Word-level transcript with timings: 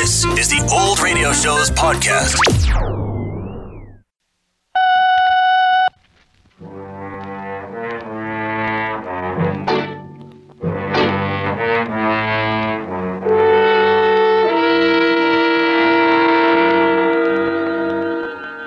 This 0.00 0.24
is 0.24 0.48
the 0.48 0.66
Old 0.72 0.98
Radio 1.00 1.30
Show's 1.30 1.70
podcast. 1.72 2.34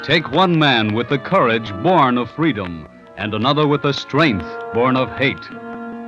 Take 0.04 0.31
one 0.31 0.59
man 0.59 0.93
with 0.93 1.09
the 1.09 1.18
courage 1.18 1.73
born 1.81 2.20
of 2.20 2.29
freedom, 2.29 2.88
and 3.18 3.34
another 3.34 3.68
with 3.68 3.81
the 3.81 3.91
strength 3.91 4.45
born 4.75 4.95
of 4.95 5.09
hate. 5.18 5.41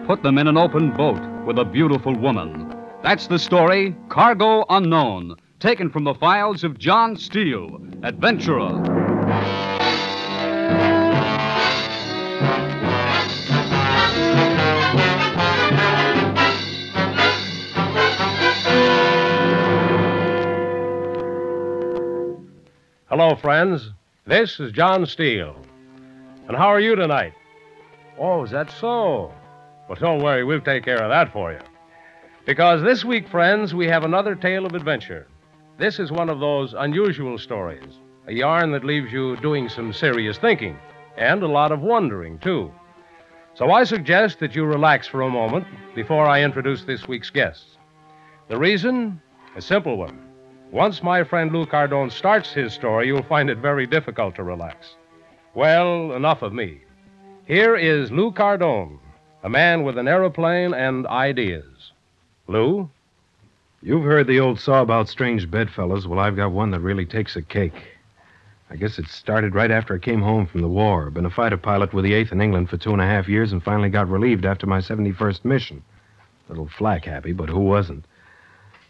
Put 0.06 0.22
them 0.22 0.38
in 0.38 0.46
an 0.46 0.56
open 0.56 0.92
boat 0.92 1.20
with 1.48 1.58
a 1.58 1.66
beautiful 1.66 2.16
woman. 2.16 2.75
That's 3.06 3.28
the 3.28 3.38
story 3.38 3.96
Cargo 4.10 4.66
Unknown, 4.68 5.36
taken 5.60 5.92
from 5.92 6.06
the 6.06 6.16
files 6.16 6.64
of 6.64 6.80
John 6.80 7.16
Steele, 7.16 7.80
adventurer. 8.02 8.82
Hello, 23.08 23.36
friends. 23.36 23.92
This 24.26 24.60
is 24.60 24.72
John 24.72 25.06
Steele. 25.06 25.56
And 26.48 26.58
how 26.58 26.70
are 26.70 26.80
you 26.80 26.96
tonight? 26.96 27.36
Oh, 28.18 28.44
is 28.46 28.50
that 28.50 28.72
so? 28.72 29.32
Well, 29.88 29.98
don't 30.00 30.24
worry, 30.24 30.44
we'll 30.44 30.60
take 30.60 30.84
care 30.84 31.04
of 31.04 31.10
that 31.10 31.32
for 31.32 31.52
you. 31.52 31.60
Because 32.46 32.84
this 32.84 33.04
week, 33.04 33.28
friends, 33.28 33.74
we 33.74 33.88
have 33.88 34.04
another 34.04 34.36
tale 34.36 34.68
of 34.68 34.76
adventure. 34.76 35.26
This 35.80 35.98
is 35.98 36.12
one 36.12 36.30
of 36.30 36.40
those 36.40 36.76
unusual 36.78 37.40
stories, 37.40 38.00
a 38.28 38.34
yarn 38.34 38.72
that 38.72 38.86
leaves 38.86 39.12
you 39.12 39.36
doing 39.38 39.68
some 39.68 39.92
serious 39.92 40.38
thinking, 40.38 40.78
and 41.18 41.42
a 41.42 41.48
lot 41.48 41.72
of 41.72 41.82
wondering, 41.82 42.38
too. 42.38 42.72
So 43.56 43.72
I 43.72 43.84
suggest 43.84 44.40
that 44.40 44.54
you 44.54 44.64
relax 44.64 45.08
for 45.08 45.24
a 45.24 45.30
moment 45.30 45.66
before 45.96 46.28
I 46.28 46.44
introduce 46.44 46.84
this 46.84 47.08
week's 47.08 47.32
guests. 47.32 47.78
The 48.48 48.60
reason? 48.60 49.20
A 49.56 49.62
simple 49.62 49.98
one. 49.98 50.22
Once 50.72 51.02
my 51.02 51.24
friend 51.24 51.52
Lou 51.52 51.66
Cardone 51.66 52.12
starts 52.12 52.54
his 52.54 52.74
story, 52.74 53.08
you'll 53.08 53.24
find 53.24 53.50
it 53.50 53.58
very 53.58 53.88
difficult 53.88 54.36
to 54.36 54.44
relax. 54.44 54.96
Well, 55.56 56.12
enough 56.12 56.44
of 56.44 56.54
me. 56.54 56.82
Here 57.48 57.76
is 57.76 58.12
Lou 58.12 58.32
Cardone, 58.32 59.00
a 59.44 59.50
man 59.50 59.84
with 59.84 59.98
an 59.98 60.08
aeroplane 60.08 60.76
and 60.76 61.08
ideas. 61.08 61.66
Lou? 62.48 62.92
You've 63.82 64.04
heard 64.04 64.28
the 64.28 64.40
old 64.40 64.60
saw 64.60 64.84
about 64.84 65.10
strange 65.10 65.50
bedfellows. 65.50 66.08
Well, 66.08 66.20
I've 66.20 66.36
got 66.36 66.52
one 66.52 66.70
that 66.72 66.80
really 66.80 67.06
takes 67.06 67.36
a 67.36 67.42
cake. 67.42 67.98
I 68.70 68.76
guess 68.76 69.00
it 69.00 69.08
started 69.08 69.56
right 69.56 69.72
after 69.72 69.96
I 69.96 70.00
came 70.00 70.22
home 70.22 70.46
from 70.46 70.62
the 70.62 70.68
war. 70.68 71.10
Been 71.10 71.26
a 71.26 71.32
fighter 71.32 71.58
pilot 71.58 71.92
with 71.92 72.06
the 72.06 72.14
8th 72.14 72.32
in 72.32 72.42
England 72.42 72.70
for 72.70 72.78
two 72.78 72.94
and 72.94 73.02
a 73.02 73.06
half 73.06 73.28
years 73.28 73.52
and 73.52 73.64
finally 73.64 73.90
got 73.90 74.10
relieved 74.10 74.46
after 74.46 74.68
my 74.68 74.78
71st 74.78 75.44
mission. 75.44 75.84
Little 76.48 76.68
flak 76.68 77.06
happy, 77.06 77.32
but 77.32 77.50
who 77.50 77.60
wasn't? 77.60 78.06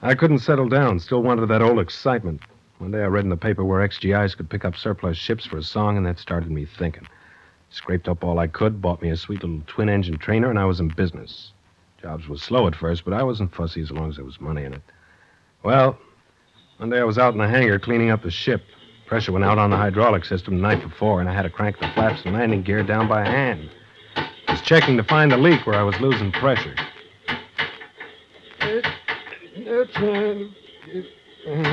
I 0.02 0.16
couldn't 0.16 0.40
settle 0.40 0.68
down, 0.68 1.00
still 1.00 1.24
wanted 1.24 1.48
that 1.48 1.62
old 1.62 1.80
excitement. 1.80 2.42
One 2.80 2.92
day 2.92 3.04
I 3.04 3.08
read 3.08 3.24
in 3.24 3.30
the 3.30 3.38
paper 3.38 3.64
where 3.64 3.88
XGIs 3.88 4.36
could 4.36 4.50
pick 4.50 4.66
up 4.66 4.76
surplus 4.76 5.18
ships 5.18 5.46
for 5.46 5.58
a 5.58 5.64
song, 5.64 5.96
and 5.96 6.06
that 6.06 6.20
started 6.20 6.52
me 6.52 6.66
thinking. 6.66 7.08
Scraped 7.70 8.10
up 8.10 8.22
all 8.22 8.38
I 8.38 8.48
could, 8.48 8.82
bought 8.82 9.02
me 9.02 9.10
a 9.12 9.18
sweet 9.18 9.44
little 9.44 9.62
twin 9.66 9.88
engine 9.88 10.18
trainer, 10.18 10.50
and 10.50 10.60
I 10.60 10.66
was 10.66 10.82
in 10.82 10.90
business. 10.90 11.54
Jobs 12.06 12.28
was 12.28 12.44
slow 12.44 12.68
at 12.68 12.76
first, 12.76 13.04
but 13.04 13.16
I 13.16 13.24
wasn't 13.24 13.56
fussy 13.56 13.82
as 13.82 13.90
long 13.90 14.10
as 14.10 14.18
there 14.18 14.26
was 14.26 14.40
money 14.40 14.64
in 14.64 14.74
it. 14.76 14.82
Well, 15.64 15.98
one 16.78 16.92
day 16.92 17.00
I 17.00 17.04
was 17.04 17.18
out 17.18 17.34
in 17.34 17.40
the 17.40 17.48
hangar 17.48 17.80
cleaning 17.80 18.12
up 18.12 18.22
the 18.22 18.30
ship. 18.30 18.62
Pressure 19.08 19.32
went 19.32 19.44
out 19.44 19.58
on 19.58 19.72
the 19.72 19.76
hydraulic 19.76 20.24
system 20.24 20.58
the 20.58 20.62
night 20.62 20.84
before, 20.84 21.20
and 21.20 21.28
I 21.28 21.34
had 21.34 21.42
to 21.42 21.50
crank 21.50 21.80
the 21.80 21.90
flaps 21.96 22.22
and 22.24 22.36
landing 22.36 22.62
gear 22.62 22.84
down 22.84 23.08
by 23.08 23.26
hand. 23.26 23.72
I 24.18 24.52
was 24.52 24.62
checking 24.62 24.98
to 24.98 25.04
find 25.04 25.32
the 25.32 25.38
leak 25.38 25.66
where 25.66 25.80
I 25.80 25.82
was 25.82 26.00
losing 26.00 26.32
pressure. 26.32 26.76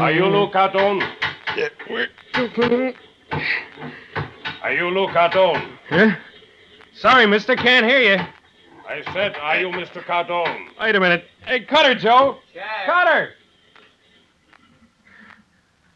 Are 0.00 0.12
you 0.12 0.24
Lou 0.24 0.48
Cardone? 0.50 1.02
Are 4.62 4.72
you 4.72 4.88
Lou 4.88 5.08
Cardone? 5.08 5.76
Huh? 5.90 6.16
Sorry, 6.94 7.26
mister, 7.26 7.54
can't 7.54 7.84
hear 7.84 8.16
you. 8.16 8.41
I 8.92 9.00
said, 9.14 9.36
are 9.36 9.58
you 9.58 9.68
Mr. 9.68 10.04
Cardone? 10.04 10.66
Wait 10.78 10.94
a 10.94 11.00
minute. 11.00 11.24
Hey, 11.46 11.60
Cutter, 11.60 11.94
Joe. 11.94 12.36
Cutter! 12.84 13.30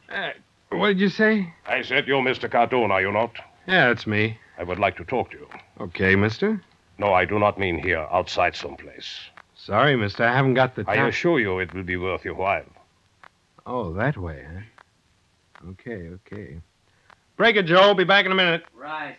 Uh, 0.08 0.30
what 0.70 0.88
did 0.88 1.00
you 1.00 1.10
say? 1.10 1.52
I 1.66 1.82
said, 1.82 2.06
you're 2.06 2.22
Mr. 2.22 2.50
Cardone, 2.50 2.90
are 2.90 3.02
you 3.02 3.12
not? 3.12 3.32
Yeah, 3.68 3.90
it's 3.90 4.06
me. 4.06 4.38
I 4.56 4.62
would 4.62 4.78
like 4.78 4.96
to 4.96 5.04
talk 5.04 5.30
to 5.32 5.36
you. 5.36 5.46
Okay, 5.78 6.16
mister. 6.16 6.62
No, 6.96 7.12
I 7.12 7.26
do 7.26 7.38
not 7.38 7.58
mean 7.58 7.78
here, 7.78 8.06
outside 8.10 8.56
someplace. 8.56 9.18
Sorry, 9.54 9.94
mister, 9.94 10.24
I 10.24 10.34
haven't 10.34 10.54
got 10.54 10.74
the 10.74 10.84
time. 10.84 10.98
I 10.98 11.08
assure 11.08 11.38
you 11.38 11.58
it 11.58 11.74
will 11.74 11.82
be 11.82 11.98
worth 11.98 12.24
your 12.24 12.34
while. 12.34 12.64
Oh, 13.66 13.92
that 13.92 14.16
way, 14.16 14.42
huh? 14.50 15.70
Okay, 15.72 16.08
okay. 16.14 16.56
Break 17.36 17.56
it, 17.56 17.66
Joe. 17.66 17.92
Be 17.92 18.04
back 18.04 18.24
in 18.24 18.32
a 18.32 18.34
minute. 18.34 18.64
Right. 18.74 19.18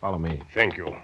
Follow 0.00 0.18
me. 0.18 0.40
Thank 0.54 0.78
you. 0.78 0.96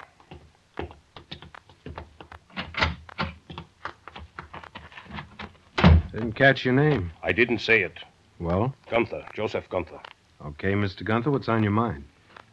Didn't 6.12 6.32
catch 6.32 6.64
your 6.64 6.74
name. 6.74 7.12
I 7.22 7.32
didn't 7.32 7.58
say 7.60 7.82
it. 7.82 7.98
Well, 8.38 8.74
Gunther, 8.90 9.24
Joseph 9.34 9.68
Gunther. 9.68 10.00
okay, 10.46 10.72
Mr. 10.72 11.04
Gunther, 11.04 11.30
what's 11.30 11.48
on 11.48 11.62
your 11.62 11.72
mind? 11.72 12.04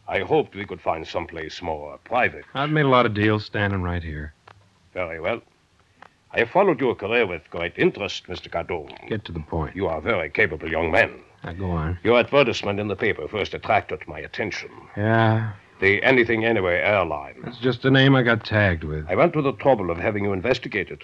I 0.07 0.19
hoped 0.19 0.55
we 0.55 0.65
could 0.65 0.81
find 0.81 1.05
someplace 1.07 1.61
more 1.61 1.97
private. 2.03 2.45
I've 2.53 2.69
made 2.69 2.85
a 2.85 2.89
lot 2.89 3.05
of 3.05 3.13
deals 3.13 3.45
standing 3.45 3.81
right 3.81 4.03
here. 4.03 4.33
Very 4.93 5.19
well. 5.19 5.41
I 6.31 6.39
have 6.39 6.49
followed 6.49 6.79
your 6.79 6.93
career 6.95 7.25
with 7.25 7.49
great 7.49 7.73
interest, 7.77 8.27
Mr. 8.27 8.49
Cardone. 8.49 8.93
Get 9.07 9.25
to 9.25 9.31
the 9.31 9.39
point. 9.39 9.75
You 9.75 9.87
are 9.87 9.97
a 9.97 10.01
very 10.01 10.29
capable 10.29 10.69
young 10.69 10.91
man. 10.91 11.11
Now, 11.43 11.53
go 11.53 11.71
on. 11.71 11.99
Your 12.03 12.19
advertisement 12.19 12.79
in 12.79 12.87
the 12.89 12.95
paper 12.95 13.27
first 13.27 13.53
attracted 13.53 14.05
my 14.07 14.19
attention. 14.19 14.69
Yeah, 14.97 15.53
The 15.79 16.01
Anything 16.03 16.43
Anyway 16.45 16.75
airline. 16.79 17.35
that's 17.43 17.59
just 17.59 17.85
a 17.85 17.91
name 17.91 18.15
I 18.15 18.23
got 18.23 18.43
tagged 18.45 18.83
with. 18.83 19.05
I 19.09 19.15
went 19.15 19.33
to 19.33 19.41
the 19.41 19.53
trouble 19.53 19.89
of 19.89 19.97
having 19.97 20.23
you 20.25 20.33
investigated. 20.33 21.01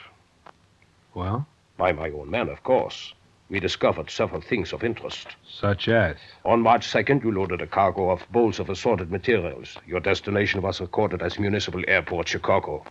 Well, 1.13 1.45
By 1.77 1.91
my 1.91 2.09
own 2.09 2.29
men, 2.29 2.49
of 2.49 2.63
course. 2.63 3.13
We 3.49 3.59
discovered 3.59 4.09
several 4.09 4.41
things 4.41 4.73
of 4.73 4.83
interest. 4.83 5.35
such 5.45 5.87
as. 5.87 6.17
On 6.45 6.61
March 6.61 6.87
2nd, 6.87 7.23
you 7.23 7.31
loaded 7.31 7.61
a 7.61 7.67
cargo 7.67 8.09
of 8.09 8.25
bowls 8.31 8.59
of 8.59 8.69
assorted 8.69 9.11
materials. 9.11 9.77
Your 9.85 9.99
destination 9.99 10.61
was 10.61 10.81
recorded 10.81 11.21
as 11.21 11.37
Municipal 11.37 11.83
Airport, 11.87 12.27
Chicago. 12.29 12.85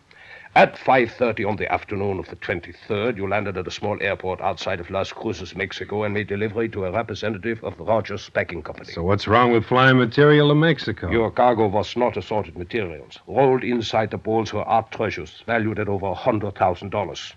At 0.55 0.75
5.30 0.75 1.47
on 1.49 1.55
the 1.55 1.71
afternoon 1.71 2.19
of 2.19 2.27
the 2.27 2.35
23rd, 2.35 3.17
you 3.17 3.27
landed 3.27 3.57
at 3.57 3.67
a 3.67 3.71
small 3.71 3.97
airport 4.01 4.39
outside 4.39 4.79
of 4.79 4.89
Las 4.91 5.11
Cruces, 5.11 5.55
Mexico, 5.55 6.03
and 6.03 6.13
made 6.13 6.27
delivery 6.27 6.69
to 6.69 6.85
a 6.85 6.91
representative 6.91 7.63
of 7.63 7.75
the 7.77 7.83
Rogers 7.83 8.29
Packing 8.29 8.61
Company. 8.61 8.91
So 8.91 9.01
what's 9.01 9.27
wrong 9.27 9.51
with 9.51 9.65
flying 9.65 9.97
material 9.97 10.49
to 10.49 10.55
Mexico? 10.55 11.09
Your 11.09 11.31
cargo 11.31 11.67
was 11.67 11.97
not 11.97 12.17
assorted 12.17 12.55
materials. 12.57 13.19
Rolled 13.27 13.63
inside 13.63 14.11
the 14.11 14.17
bowls 14.17 14.53
were 14.53 14.63
art 14.63 14.91
treasures, 14.91 15.41
valued 15.47 15.79
at 15.79 15.89
over 15.89 16.13
$100,000. 16.13 17.33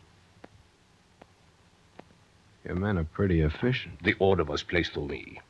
Your 2.66 2.74
men 2.74 2.98
are 2.98 3.04
pretty 3.04 3.42
efficient. 3.42 4.02
The 4.02 4.14
order 4.18 4.42
was 4.42 4.64
placed 4.64 4.92
through 4.92 5.06
me. 5.08 5.40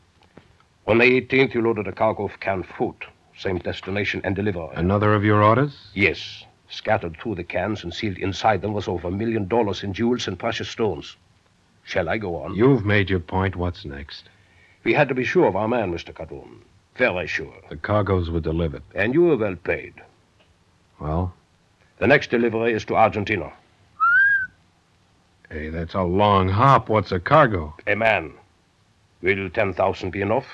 On 0.87 0.99
the 0.99 1.04
18th, 1.21 1.54
you 1.54 1.62
loaded 1.62 1.88
a 1.88 1.93
cargo 1.93 2.25
of 2.27 2.41
canned 2.41 2.66
fruit. 2.66 3.06
Same 3.38 3.59
destination 3.59 4.21
and 4.22 4.37
delivery. 4.37 4.69
Another 4.75 5.15
of 5.15 5.25
your 5.25 5.43
orders? 5.43 5.75
Yes. 5.94 6.44
Scattered 6.69 7.16
through 7.16 7.37
the 7.37 7.44
cans 7.44 7.82
and 7.84 7.94
sealed 7.94 8.19
inside 8.19 8.60
them 8.60 8.75
was 8.75 8.87
over 8.87 9.09
a 9.09 9.10
million 9.10 9.49
dollars 9.49 9.82
in 9.82 9.94
jewels 9.94 10.28
and 10.28 10.38
precious 10.38 10.69
stones. 10.69 11.16
Shall 11.84 12.09
I 12.09 12.19
go 12.19 12.37
on? 12.43 12.55
You've 12.55 12.84
made 12.84 13.09
your 13.09 13.21
point. 13.21 13.56
What's 13.56 13.85
next? 13.85 14.29
We 14.85 14.93
had 14.93 15.08
to 15.08 15.14
be 15.14 15.25
sure 15.25 15.46
of 15.46 15.56
our 15.56 15.69
man, 15.69 15.93
Mr. 15.93 16.12
Cardone. 16.12 16.61
Very 16.96 17.26
sure. 17.26 17.55
The 17.70 17.76
cargoes 17.76 18.31
were 18.31 18.41
delivered. 18.41 18.82
And 18.94 19.14
you 19.14 19.23
were 19.23 19.37
well 19.37 19.56
paid. 19.56 19.94
Well, 21.00 21.32
The 21.99 22.06
next 22.06 22.31
delivery 22.31 22.73
is 22.75 22.85
to 22.87 22.96
Argentina. 22.96 23.52
Hey, 25.50 25.69
that's 25.69 25.94
a 25.94 26.02
long 26.02 26.48
hop. 26.48 26.88
What's 26.88 27.12
a 27.12 27.20
cargo? 27.20 27.75
A 27.87 27.94
man. 27.94 28.34
Will 29.22 29.48
10,000 29.50 30.10
be 30.10 30.20
enough? 30.20 30.46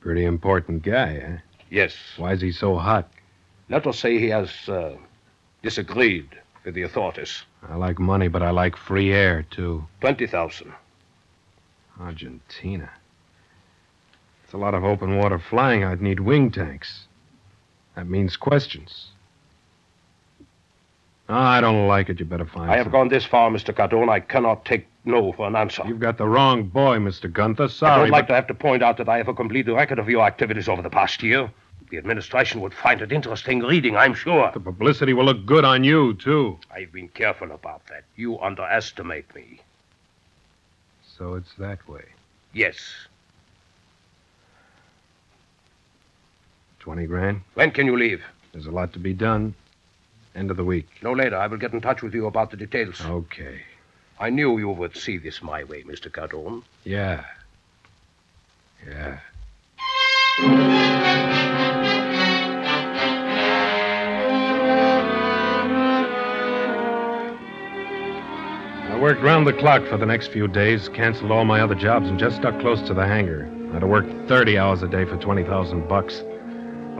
Pretty 0.00 0.24
important 0.24 0.82
guy, 0.82 1.16
eh? 1.16 1.36
Yes. 1.70 1.94
Why 2.16 2.32
is 2.32 2.40
he 2.40 2.52
so 2.52 2.76
hot? 2.76 3.10
Let 3.68 3.86
us 3.86 3.98
say 3.98 4.18
he 4.18 4.28
has 4.30 4.50
uh, 4.68 4.96
disagreed 5.62 6.28
with 6.64 6.74
the 6.74 6.82
authorities. 6.82 7.42
I 7.68 7.76
like 7.76 7.98
money, 7.98 8.28
but 8.28 8.42
I 8.42 8.50
like 8.50 8.76
free 8.76 9.12
air, 9.12 9.42
too. 9.50 9.86
20,000. 10.00 10.72
Argentina. 12.00 12.90
It's 14.44 14.54
a 14.54 14.58
lot 14.58 14.74
of 14.74 14.84
open 14.84 15.16
water 15.16 15.38
flying. 15.38 15.84
I'd 15.84 16.00
need 16.00 16.20
wing 16.20 16.50
tanks. 16.50 17.06
That 17.94 18.08
means 18.08 18.36
questions. 18.36 19.09
Ah, 21.32 21.52
I 21.52 21.60
don't 21.60 21.86
like 21.86 22.08
it. 22.08 22.18
You 22.18 22.26
better 22.26 22.44
find 22.44 22.68
I 22.68 22.76
have 22.76 22.90
gone 22.90 23.08
this 23.08 23.24
far, 23.24 23.50
Mr. 23.50 23.72
Cardone. 23.72 24.08
I 24.10 24.18
cannot 24.18 24.64
take 24.64 24.88
no 25.04 25.30
for 25.32 25.46
an 25.46 25.54
answer. 25.54 25.84
You've 25.86 26.00
got 26.00 26.18
the 26.18 26.26
wrong 26.26 26.64
boy, 26.64 26.98
Mr. 26.98 27.32
Gunther. 27.32 27.68
Sorry. 27.68 27.92
I 27.92 27.98
don't 27.98 28.10
like 28.10 28.26
but- 28.26 28.32
to 28.32 28.34
have 28.34 28.46
to 28.48 28.54
point 28.54 28.82
out 28.82 28.96
that 28.96 29.08
I 29.08 29.16
have 29.18 29.28
a 29.28 29.34
complete 29.34 29.68
record 29.68 30.00
of 30.00 30.08
your 30.08 30.24
activities 30.26 30.68
over 30.68 30.82
the 30.82 30.90
past 30.90 31.22
year. 31.22 31.48
The 31.90 31.98
administration 31.98 32.60
would 32.60 32.74
find 32.74 33.00
it 33.00 33.12
interesting 33.12 33.60
reading, 33.60 33.96
I'm 33.96 34.14
sure. 34.14 34.50
The 34.52 34.60
publicity 34.60 35.12
will 35.12 35.24
look 35.24 35.46
good 35.46 35.64
on 35.64 35.84
you, 35.84 36.14
too. 36.14 36.58
I've 36.72 36.92
been 36.92 37.08
careful 37.08 37.52
about 37.52 37.86
that. 37.88 38.04
You 38.16 38.38
underestimate 38.40 39.32
me. 39.34 39.60
So 41.16 41.34
it's 41.34 41.52
that 41.58 41.88
way. 41.88 42.04
Yes. 42.52 42.76
Twenty 46.80 47.06
grand. 47.06 47.42
When 47.54 47.70
can 47.70 47.86
you 47.86 47.96
leave? 47.96 48.22
There's 48.52 48.66
a 48.66 48.70
lot 48.70 48.92
to 48.94 48.98
be 48.98 49.12
done. 49.12 49.54
End 50.34 50.50
of 50.50 50.56
the 50.56 50.64
week. 50.64 50.88
No 51.02 51.12
later. 51.12 51.36
I 51.36 51.46
will 51.46 51.58
get 51.58 51.72
in 51.72 51.80
touch 51.80 52.02
with 52.02 52.14
you 52.14 52.26
about 52.26 52.50
the 52.50 52.56
details. 52.56 53.00
Okay. 53.04 53.62
I 54.18 54.30
knew 54.30 54.58
you 54.58 54.68
would 54.68 54.96
see 54.96 55.18
this 55.18 55.42
my 55.42 55.64
way, 55.64 55.82
Mr. 55.82 56.10
Cardone. 56.10 56.62
Yeah. 56.84 57.24
Yeah. 58.86 59.18
I 68.88 68.98
worked 69.00 69.22
round 69.22 69.46
the 69.46 69.52
clock 69.54 69.86
for 69.86 69.96
the 69.96 70.06
next 70.06 70.28
few 70.28 70.46
days, 70.46 70.88
canceled 70.90 71.30
all 71.30 71.44
my 71.44 71.60
other 71.60 71.74
jobs, 71.74 72.08
and 72.08 72.18
just 72.18 72.36
stuck 72.36 72.60
close 72.60 72.80
to 72.82 72.94
the 72.94 73.06
hangar. 73.06 73.50
I'd 73.74 73.82
have 73.82 73.88
worked 73.90 74.28
30 74.28 74.58
hours 74.58 74.82
a 74.82 74.88
day 74.88 75.04
for 75.04 75.16
20,000 75.16 75.88
bucks. 75.88 76.22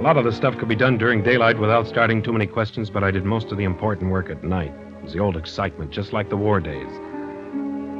A 0.00 0.02
lot 0.02 0.17
of 0.17 0.25
the 0.25 0.32
stuff 0.32 0.56
could 0.56 0.67
be 0.67 0.75
done 0.75 0.97
during 0.97 1.23
daylight 1.23 1.58
without 1.58 1.87
starting 1.87 2.23
too 2.23 2.32
many 2.32 2.47
questions, 2.47 2.88
but 2.88 3.05
I 3.05 3.11
did 3.11 3.26
most 3.26 3.52
of 3.52 3.58
the 3.58 3.64
important 3.64 4.11
work 4.11 4.31
at 4.31 4.43
night. 4.43 4.73
It 4.97 5.05
was 5.05 5.12
the 5.12 5.19
old 5.19 5.37
excitement, 5.37 5.91
just 5.91 6.14
like 6.14 6.31
the 6.31 6.38
war 6.38 6.58
days. 6.58 6.88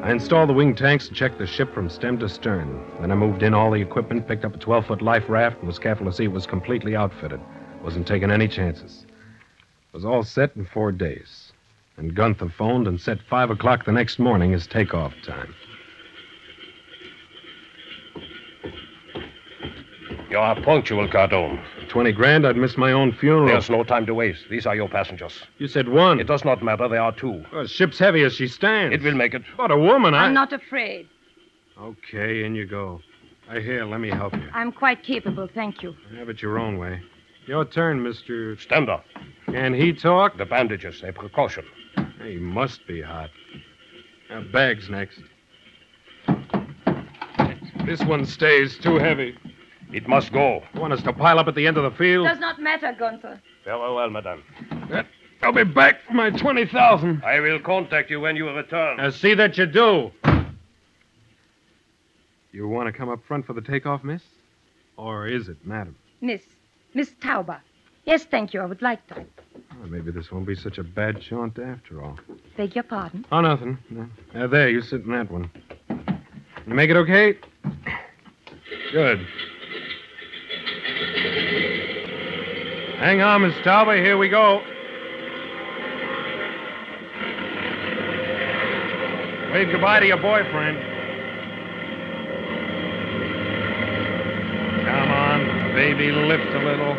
I 0.03 0.11
installed 0.11 0.49
the 0.49 0.55
wing 0.55 0.75
tanks 0.75 1.09
and 1.09 1.15
checked 1.15 1.37
the 1.37 1.47
ship 1.47 1.75
from 1.75 1.91
stem 1.91 2.19
to 2.21 2.29
stern. 2.31 2.83
Then 3.03 3.13
I 3.13 3.17
moved 3.17 3.43
in 3.43 3.53
all 3.53 3.71
the 3.71 3.83
equipment, 3.83 4.27
picked 4.27 4.47
up 4.47 4.55
a 4.55 4.59
12 4.59 4.87
foot 4.87 5.03
life 5.03 5.25
raft, 5.29 5.59
and 5.59 5.67
was 5.67 5.79
careful 5.79 6.07
to 6.07 6.13
see 6.13 6.25
it 6.25 6.33
was 6.33 6.47
completely 6.47 6.97
outfitted. 6.97 7.39
Wasn't 7.85 8.07
taking 8.07 8.31
any 8.31 8.49
chances. 8.49 9.05
It 9.07 9.93
was 9.93 10.07
all 10.07 10.23
set 10.23 10.57
in 10.57 10.65
four 10.65 10.93
days. 10.93 11.53
And 11.99 12.15
Gunther 12.15 12.49
phoned 12.57 12.89
and 12.89 12.99
set 12.99 13.19
5 13.29 13.51
o'clock 13.51 13.85
the 13.85 13.93
next 13.93 14.19
morning 14.19 14.55
as 14.55 14.67
takeoff 14.67 15.13
time. 15.23 15.55
You 20.31 20.39
are 20.39 20.59
punctual, 20.63 21.07
Cardone. 21.09 21.61
For 21.91 21.95
20 21.95 22.13
grand, 22.13 22.47
I'd 22.47 22.57
miss 22.57 22.77
my 22.77 22.93
own 22.93 23.13
funeral. 23.13 23.49
There's 23.49 23.69
no 23.69 23.83
time 23.83 24.07
to 24.07 24.15
waste. 24.15 24.45
These 24.49 24.65
are 24.65 24.77
your 24.77 24.89
passengers. 24.89 25.43
You 25.59 25.67
said 25.67 25.89
one. 25.89 26.21
It 26.21 26.29
does 26.29 26.45
not 26.45 26.63
matter. 26.63 26.89
There 26.89 27.03
are 27.03 27.11
two. 27.11 27.45
Well, 27.53 27.63
the 27.65 27.69
ship's 27.69 27.99
heavy 27.99 28.23
as 28.23 28.33
she 28.35 28.47
stands. 28.47 28.95
It 28.95 29.03
will 29.03 29.17
make 29.17 29.35
it. 29.35 29.43
But 29.57 29.73
a 29.73 29.77
woman, 29.77 30.15
I. 30.15 30.27
I'm 30.27 30.33
not 30.33 30.53
afraid. 30.53 31.09
Okay, 31.81 32.45
in 32.45 32.55
you 32.55 32.65
go. 32.65 33.01
I 33.49 33.59
hear. 33.59 33.85
let 33.85 33.99
me 33.99 34.09
help 34.09 34.35
you. 34.35 34.49
I'm 34.55 34.71
quite 34.71 35.03
capable, 35.03 35.49
thank 35.53 35.83
you. 35.83 35.97
Have 36.17 36.29
it 36.29 36.41
your 36.41 36.61
own 36.61 36.79
way. 36.79 37.03
Your 37.47 37.65
turn, 37.65 38.05
Mr. 38.05 38.61
Stand 38.61 38.89
up. 38.89 39.05
Can 39.47 39.75
he 39.75 39.93
talk? 39.93 40.39
The 40.39 40.45
bandages, 40.45 41.03
a 41.03 41.13
precaution. 41.13 41.65
He 42.23 42.37
must 42.37 42.87
be 42.87 43.03
hot. 43.03 43.31
Now, 44.29 44.45
bags 44.53 44.89
next. 44.89 45.19
This 47.85 48.01
one 48.05 48.25
stays 48.27 48.79
too 48.79 48.97
heavy. 48.97 49.37
It 49.93 50.07
must 50.09 50.33
go. 50.33 50.63
You 50.75 50.81
want 50.81 50.93
us 50.93 51.03
to 51.03 51.13
pile 51.13 51.39
up 51.39 51.49
at 51.49 51.55
the 51.55 51.67
end 51.67 51.77
of 51.77 51.85
the 51.91 51.97
field? 51.97 52.27
Does 52.27 52.39
not 52.39 52.61
matter, 52.61 52.95
Gunther. 52.97 53.41
Very 53.65 53.79
well, 53.79 54.09
madame. 54.11 54.43
I'll 55.43 55.53
be 55.53 55.65
back 55.65 56.03
for 56.07 56.13
my 56.13 56.31
20,000. 56.31 57.23
I 57.25 57.41
will 57.41 57.59
contact 57.61 58.11
you 58.11 58.21
when 58.21 58.37
you 58.37 58.49
return. 58.51 58.99
Now, 58.99 59.11
see 59.11 59.35
that 59.35 59.57
you 59.59 59.67
do. 59.67 60.11
You 62.53 62.69
want 62.69 62.89
to 62.89 62.93
come 62.93 63.09
up 63.09 63.25
front 63.27 63.47
for 63.47 63.53
the 63.53 63.61
takeoff, 63.61 64.05
miss? 64.05 64.23
Or 64.97 65.27
is 65.27 65.49
it, 65.49 65.57
madam? 65.65 65.97
Miss. 66.21 66.43
Miss 66.95 67.11
Tauber. 67.23 67.59
Yes, 68.05 68.25
thank 68.25 68.53
you. 68.53 68.61
I 68.61 68.67
would 68.67 68.83
like 68.83 69.07
that. 69.09 69.27
Oh, 69.73 69.87
maybe 69.87 70.11
this 70.11 70.31
won't 70.31 70.47
be 70.47 70.55
such 70.55 70.79
a 70.79 70.83
bad 70.83 71.21
jaunt 71.21 71.59
after 71.59 72.03
all. 72.03 72.19
Beg 72.57 72.75
your 72.75 72.85
pardon. 72.85 73.25
Oh, 73.33 73.41
nothing. 73.41 73.79
No. 73.89 74.07
Uh, 74.35 74.47
there, 74.47 74.69
you 74.69 74.83
sit 74.83 75.03
in 75.03 75.13
that 75.13 75.31
one. 75.31 75.51
You 76.67 76.75
make 76.75 76.91
it 76.91 76.97
okay? 76.97 77.39
Good. 78.93 79.27
Hang 83.01 83.23
on, 83.23 83.41
Miss 83.41 83.55
Tauber. 83.65 83.97
Here 83.97 84.19
we 84.19 84.29
go. 84.29 84.59
Wave 89.55 89.73
goodbye 89.73 90.01
to 90.01 90.07
your 90.07 90.19
boyfriend. 90.19 90.77
Come 94.85 95.11
on, 95.11 95.75
baby, 95.75 96.13
lift 96.13 96.45
a 96.55 96.59
little. 96.59 96.95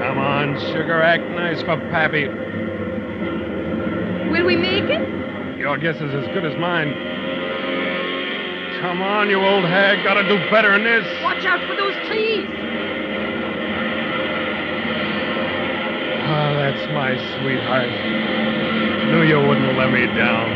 Come 0.00 0.18
on, 0.18 0.58
sugar, 0.72 1.00
act 1.00 1.22
nice 1.30 1.60
for 1.62 1.76
Pappy. 1.92 2.26
Will 4.32 4.44
we 4.44 4.56
make 4.56 4.90
it? 4.90 5.58
Your 5.60 5.78
guess 5.78 5.94
is 5.94 6.12
as 6.12 6.26
good 6.34 6.44
as 6.44 6.58
mine. 6.58 7.23
Come 8.84 9.00
on, 9.00 9.30
you 9.30 9.40
old 9.40 9.64
hag. 9.64 10.04
Gotta 10.04 10.28
do 10.28 10.36
better 10.50 10.72
than 10.72 10.84
this. 10.84 11.06
Watch 11.22 11.42
out 11.46 11.58
for 11.66 11.74
those 11.74 11.94
trees. 12.06 12.44
Oh, 16.28 16.52
that's 16.52 16.92
my 16.92 17.16
sweetheart. 17.40 17.88
Knew 19.08 19.22
you 19.22 19.40
wouldn't 19.40 19.78
let 19.78 19.90
me 19.90 20.04
down. 20.14 20.50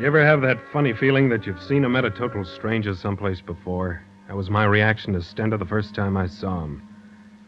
You 0.00 0.06
ever 0.08 0.26
have 0.26 0.40
that 0.40 0.58
funny 0.72 0.92
feeling 0.92 1.28
that 1.28 1.46
you've 1.46 1.62
seen 1.62 1.84
or 1.84 1.88
met 1.88 2.04
a 2.04 2.10
total 2.10 2.44
stranger 2.44 2.96
someplace 2.96 3.40
before? 3.40 4.02
That 4.28 4.36
was 4.36 4.50
my 4.50 4.64
reaction 4.64 5.14
to 5.14 5.20
Stender 5.20 5.58
the 5.58 5.64
first 5.64 5.94
time 5.94 6.16
I 6.16 6.26
saw 6.26 6.62
him. 6.62 6.82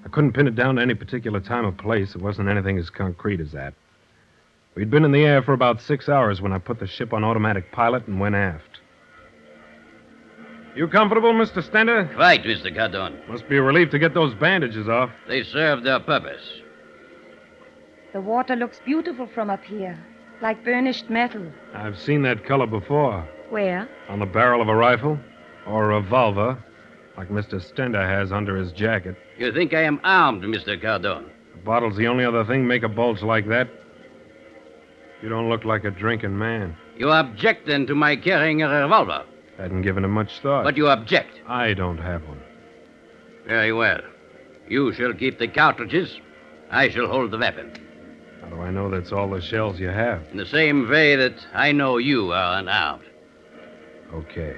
I 0.04 0.08
couldn't 0.08 0.32
pin 0.32 0.48
it 0.48 0.54
down 0.54 0.76
to 0.76 0.82
any 0.82 0.94
particular 0.94 1.38
time 1.38 1.66
or 1.66 1.72
place. 1.72 2.14
It 2.14 2.22
wasn't 2.22 2.48
anything 2.48 2.78
as 2.78 2.88
concrete 2.88 3.38
as 3.38 3.52
that. 3.52 3.74
We'd 4.74 4.90
been 4.90 5.04
in 5.04 5.12
the 5.12 5.24
air 5.24 5.42
for 5.42 5.52
about 5.52 5.82
six 5.82 6.08
hours 6.08 6.40
when 6.40 6.52
I 6.52 6.58
put 6.58 6.80
the 6.80 6.86
ship 6.86 7.12
on 7.12 7.22
automatic 7.22 7.70
pilot 7.70 8.06
and 8.06 8.18
went 8.18 8.34
aft. 8.34 8.80
You 10.74 10.88
comfortable, 10.88 11.34
Mr. 11.34 11.62
Stender? 11.62 12.14
Quite, 12.14 12.44
Mr. 12.44 12.74
Cardone. 12.74 13.28
Must 13.28 13.46
be 13.46 13.58
a 13.58 13.62
relief 13.62 13.90
to 13.90 13.98
get 13.98 14.14
those 14.14 14.32
bandages 14.34 14.88
off. 14.88 15.10
They 15.28 15.42
served 15.42 15.84
their 15.84 16.00
purpose. 16.00 16.62
The 18.14 18.22
water 18.22 18.56
looks 18.56 18.80
beautiful 18.86 19.26
from 19.26 19.50
up 19.50 19.62
here, 19.64 19.98
like 20.40 20.64
burnished 20.64 21.10
metal. 21.10 21.44
I've 21.74 21.98
seen 21.98 22.22
that 22.22 22.46
color 22.46 22.66
before. 22.66 23.28
Where? 23.50 23.88
On 24.08 24.18
the 24.18 24.26
barrel 24.26 24.62
of 24.62 24.68
a 24.68 24.74
rifle 24.74 25.18
or 25.66 25.90
a 25.90 26.00
revolver, 26.00 26.56
like 27.16 27.28
Mr. 27.28 27.54
Stender 27.60 28.06
has 28.06 28.32
under 28.32 28.56
his 28.56 28.72
jacket. 28.72 29.16
You 29.38 29.52
think 29.52 29.74
I 29.74 29.82
am 29.82 30.00
armed, 30.04 30.42
Mr. 30.42 30.80
Cardone? 30.80 31.28
The 31.54 31.58
bottle's 31.64 31.96
the 31.96 32.06
only 32.06 32.24
other 32.24 32.44
thing 32.44 32.66
make 32.66 32.82
a 32.82 32.88
bulge 32.88 33.22
like 33.22 33.46
that. 33.48 33.68
You 35.22 35.28
don't 35.28 35.48
look 35.50 35.64
like 35.64 35.84
a 35.84 35.90
drinking 35.90 36.38
man. 36.38 36.76
You 36.96 37.10
object 37.10 37.66
then 37.66 37.86
to 37.86 37.94
my 37.94 38.16
carrying 38.16 38.62
a 38.62 38.68
revolver, 38.68 39.24
Hadn't 39.58 39.82
given 39.82 40.04
it 40.04 40.08
much 40.08 40.30
thought. 40.42 40.64
but 40.64 40.76
you 40.76 40.88
object. 40.88 41.40
I 41.46 41.74
don't 41.74 41.98
have 41.98 42.22
one. 42.26 42.40
Very 43.46 43.72
well. 43.72 44.00
You 44.68 44.92
shall 44.94 45.12
keep 45.12 45.38
the 45.38 45.48
cartridges. 45.48 46.16
I 46.70 46.88
shall 46.88 47.08
hold 47.08 47.32
the 47.32 47.38
weapon. 47.38 47.72
How 48.40 48.48
do 48.48 48.60
I 48.62 48.70
know 48.70 48.88
that's 48.88 49.12
all 49.12 49.28
the 49.28 49.40
shells 49.42 49.78
you 49.80 49.88
have? 49.88 50.22
In 50.30 50.36
the 50.38 50.46
same 50.46 50.88
way 50.88 51.16
that 51.16 51.34
I 51.52 51.72
know 51.72 51.98
you 51.98 52.32
are 52.32 52.58
unarmed. 52.60 53.04
Okay. 54.14 54.56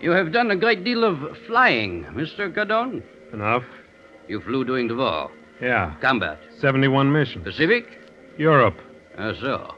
You 0.00 0.12
have 0.12 0.32
done 0.32 0.50
a 0.50 0.56
great 0.56 0.82
deal 0.82 1.04
of 1.04 1.36
flying, 1.46 2.04
Mr. 2.12 2.52
Cardone. 2.52 3.02
Enough? 3.32 3.64
You 4.28 4.40
flew 4.40 4.64
during 4.64 4.88
the 4.88 4.96
war. 4.96 5.30
Yeah. 5.60 5.94
Combat. 6.00 6.38
71 6.58 7.12
missions. 7.12 7.44
Pacific? 7.44 7.86
Europe. 8.38 8.78
Ah, 9.18 9.34
so. 9.38 9.74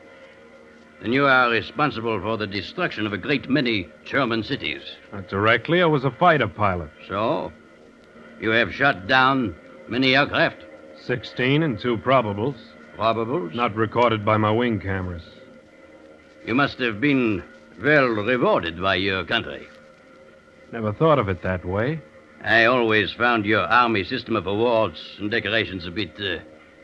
Then 1.00 1.12
you 1.12 1.26
are 1.26 1.50
responsible 1.50 2.20
for 2.20 2.36
the 2.36 2.46
destruction 2.46 3.06
of 3.06 3.12
a 3.12 3.18
great 3.18 3.50
many 3.50 3.88
German 4.04 4.44
cities. 4.44 4.82
Not 5.12 5.28
directly. 5.28 5.82
I 5.82 5.86
was 5.86 6.04
a 6.04 6.12
fighter 6.12 6.46
pilot. 6.46 6.90
So? 7.08 7.52
You 8.40 8.50
have 8.50 8.72
shot 8.72 9.08
down 9.08 9.56
many 9.88 10.14
aircraft? 10.14 10.64
16 11.04 11.64
and 11.64 11.80
two 11.80 11.96
probables. 11.96 12.56
Probables? 12.96 13.54
Not 13.54 13.74
recorded 13.74 14.24
by 14.24 14.36
my 14.36 14.52
wing 14.52 14.78
cameras. 14.78 15.24
You 16.46 16.54
must 16.54 16.78
have 16.78 17.00
been 17.00 17.42
well 17.82 18.06
rewarded 18.06 18.80
by 18.80 18.94
your 18.96 19.24
country. 19.24 19.66
Never 20.72 20.92
thought 20.92 21.18
of 21.18 21.28
it 21.28 21.42
that 21.42 21.64
way. 21.64 22.00
I 22.42 22.64
always 22.64 23.12
found 23.12 23.44
your 23.44 23.60
army 23.62 24.04
system 24.04 24.36
of 24.36 24.46
awards 24.46 24.98
and 25.18 25.30
decorations 25.30 25.86
a 25.86 25.90
bit 25.90 26.12
uh, 26.18 26.38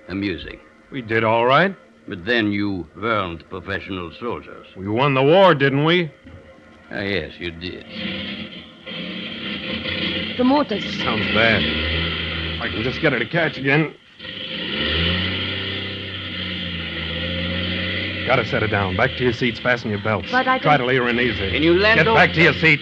amusing. 0.09 0.61
We 0.93 1.03
did 1.03 1.25
all 1.25 1.47
right. 1.47 1.75
But 2.07 2.25
then 2.25 2.53
you 2.53 2.87
weren't 2.97 3.49
professional 3.51 4.13
soldiers. 4.19 4.67
We 4.77 4.89
won 4.89 5.15
the 5.15 5.23
war, 5.23 5.55
didn't 5.55 5.85
we? 5.85 6.11
Ah, 6.91 7.01
yes, 7.01 7.33
you 7.39 7.51
did. 7.51 7.85
The 10.39 10.45
mortars. 10.45 10.85
Sounds 10.99 11.27
bad. 11.35 11.63
If 11.63 12.63
I 12.63 12.69
can 12.69 12.83
just 12.83 13.01
get 13.01 13.13
her 13.13 13.19
to 13.19 13.27
catch 13.27 13.59
again. 13.59 13.95
Gotta 18.27 18.45
set 18.47 18.63
her 18.63 18.69
down. 18.69 18.97
Back 18.97 19.17
to 19.17 19.25
your 19.25 19.33
seats. 19.33 19.59
Fasten 19.59 19.91
your 19.91 20.01
belts. 20.03 20.31
But 20.31 20.47
I 20.47 20.59
Try 20.59 20.77
don't- 20.77 20.87
to 20.87 20.93
lay 20.93 20.97
her 20.97 21.09
in 21.09 21.19
easy. 21.19 21.51
Can 21.51 21.63
you 21.63 21.79
land 21.79 21.99
Get 21.99 22.09
over- 22.09 22.17
back 22.19 22.33
to 22.35 22.43
your 22.43 22.53
seat. 22.55 22.81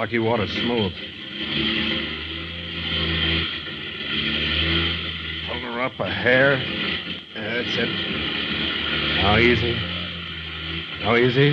Lucky 0.00 0.18
water's 0.18 0.50
smooth. 0.52 0.92
Pull 5.46 5.60
her 5.60 5.82
up 5.82 6.00
a 6.00 6.10
hair. 6.10 6.56
That's 7.34 7.68
it. 7.76 7.88
Now 9.16 9.36
easy. 9.36 9.74
Now 11.00 11.16
easy. 11.16 11.52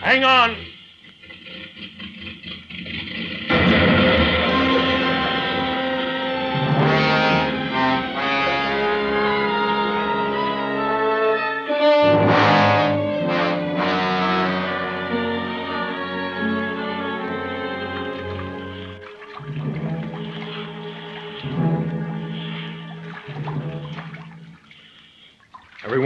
Hang 0.00 0.24
on. 0.24 0.73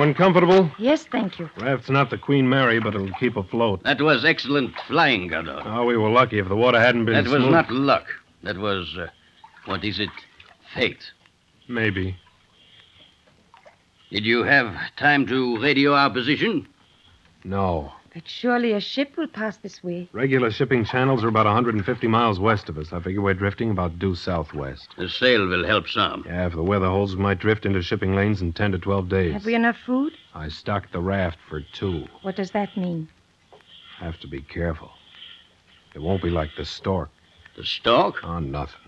Everyone 0.08 0.32
comfortable? 0.32 0.70
Yes, 0.78 1.04
thank 1.04 1.38
you. 1.38 1.50
Raft's 1.58 1.90
not 1.90 2.08
the 2.08 2.16
Queen 2.16 2.48
Mary, 2.48 2.80
but 2.80 2.94
it'll 2.94 3.12
keep 3.20 3.36
afloat. 3.36 3.82
That 3.82 4.00
was 4.00 4.24
excellent 4.24 4.74
flying, 4.86 5.28
Godot. 5.28 5.62
Oh, 5.66 5.84
we 5.84 5.98
were 5.98 6.08
lucky 6.08 6.38
if 6.38 6.48
the 6.48 6.56
water 6.56 6.80
hadn't 6.80 7.04
been 7.04 7.14
that 7.14 7.24
was 7.24 7.42
smooth. 7.42 7.52
not 7.52 7.70
luck. 7.70 8.06
That 8.42 8.56
was, 8.56 8.96
uh, 8.96 9.08
what 9.66 9.84
is 9.84 10.00
it? 10.00 10.08
Fate. 10.74 11.12
Maybe. 11.68 12.16
Did 14.10 14.24
you 14.24 14.44
have 14.44 14.74
time 14.96 15.26
to 15.26 15.60
radio 15.60 15.92
our 15.94 16.08
position? 16.08 16.66
No. 17.44 17.92
But 18.14 18.26
surely 18.26 18.72
a 18.72 18.80
ship 18.80 19.16
will 19.16 19.28
pass 19.28 19.58
this 19.58 19.84
way. 19.84 20.08
Regular 20.12 20.50
shipping 20.50 20.84
channels 20.84 21.22
are 21.22 21.28
about 21.28 21.44
150 21.46 22.06
miles 22.06 22.40
west 22.40 22.68
of 22.68 22.78
us. 22.78 22.92
I 22.92 23.00
figure 23.00 23.20
we're 23.20 23.34
drifting 23.34 23.70
about 23.70 23.98
due 23.98 24.14
southwest. 24.14 24.88
The 24.96 25.08
sail 25.08 25.46
will 25.46 25.66
help 25.66 25.88
some. 25.88 26.24
Yeah, 26.26 26.46
if 26.46 26.54
the 26.54 26.62
weather 26.62 26.86
holds, 26.88 27.14
we 27.14 27.22
might 27.22 27.38
drift 27.38 27.66
into 27.66 27.82
shipping 27.82 28.14
lanes 28.14 28.40
in 28.40 28.52
10 28.54 28.72
to 28.72 28.78
12 28.78 29.08
days. 29.08 29.32
Have 29.34 29.44
we 29.44 29.54
enough 29.54 29.76
food? 29.84 30.14
I 30.34 30.48
stocked 30.48 30.92
the 30.92 31.00
raft 31.00 31.38
for 31.48 31.60
two. 31.60 32.06
What 32.22 32.36
does 32.36 32.52
that 32.52 32.76
mean? 32.76 33.08
Have 33.98 34.18
to 34.20 34.26
be 34.26 34.40
careful. 34.40 34.90
It 35.94 36.00
won't 36.00 36.22
be 36.22 36.30
like 36.30 36.50
the 36.56 36.64
stork. 36.64 37.10
The 37.56 37.64
stork? 37.64 38.16
Oh, 38.24 38.38
nothing. 38.38 38.80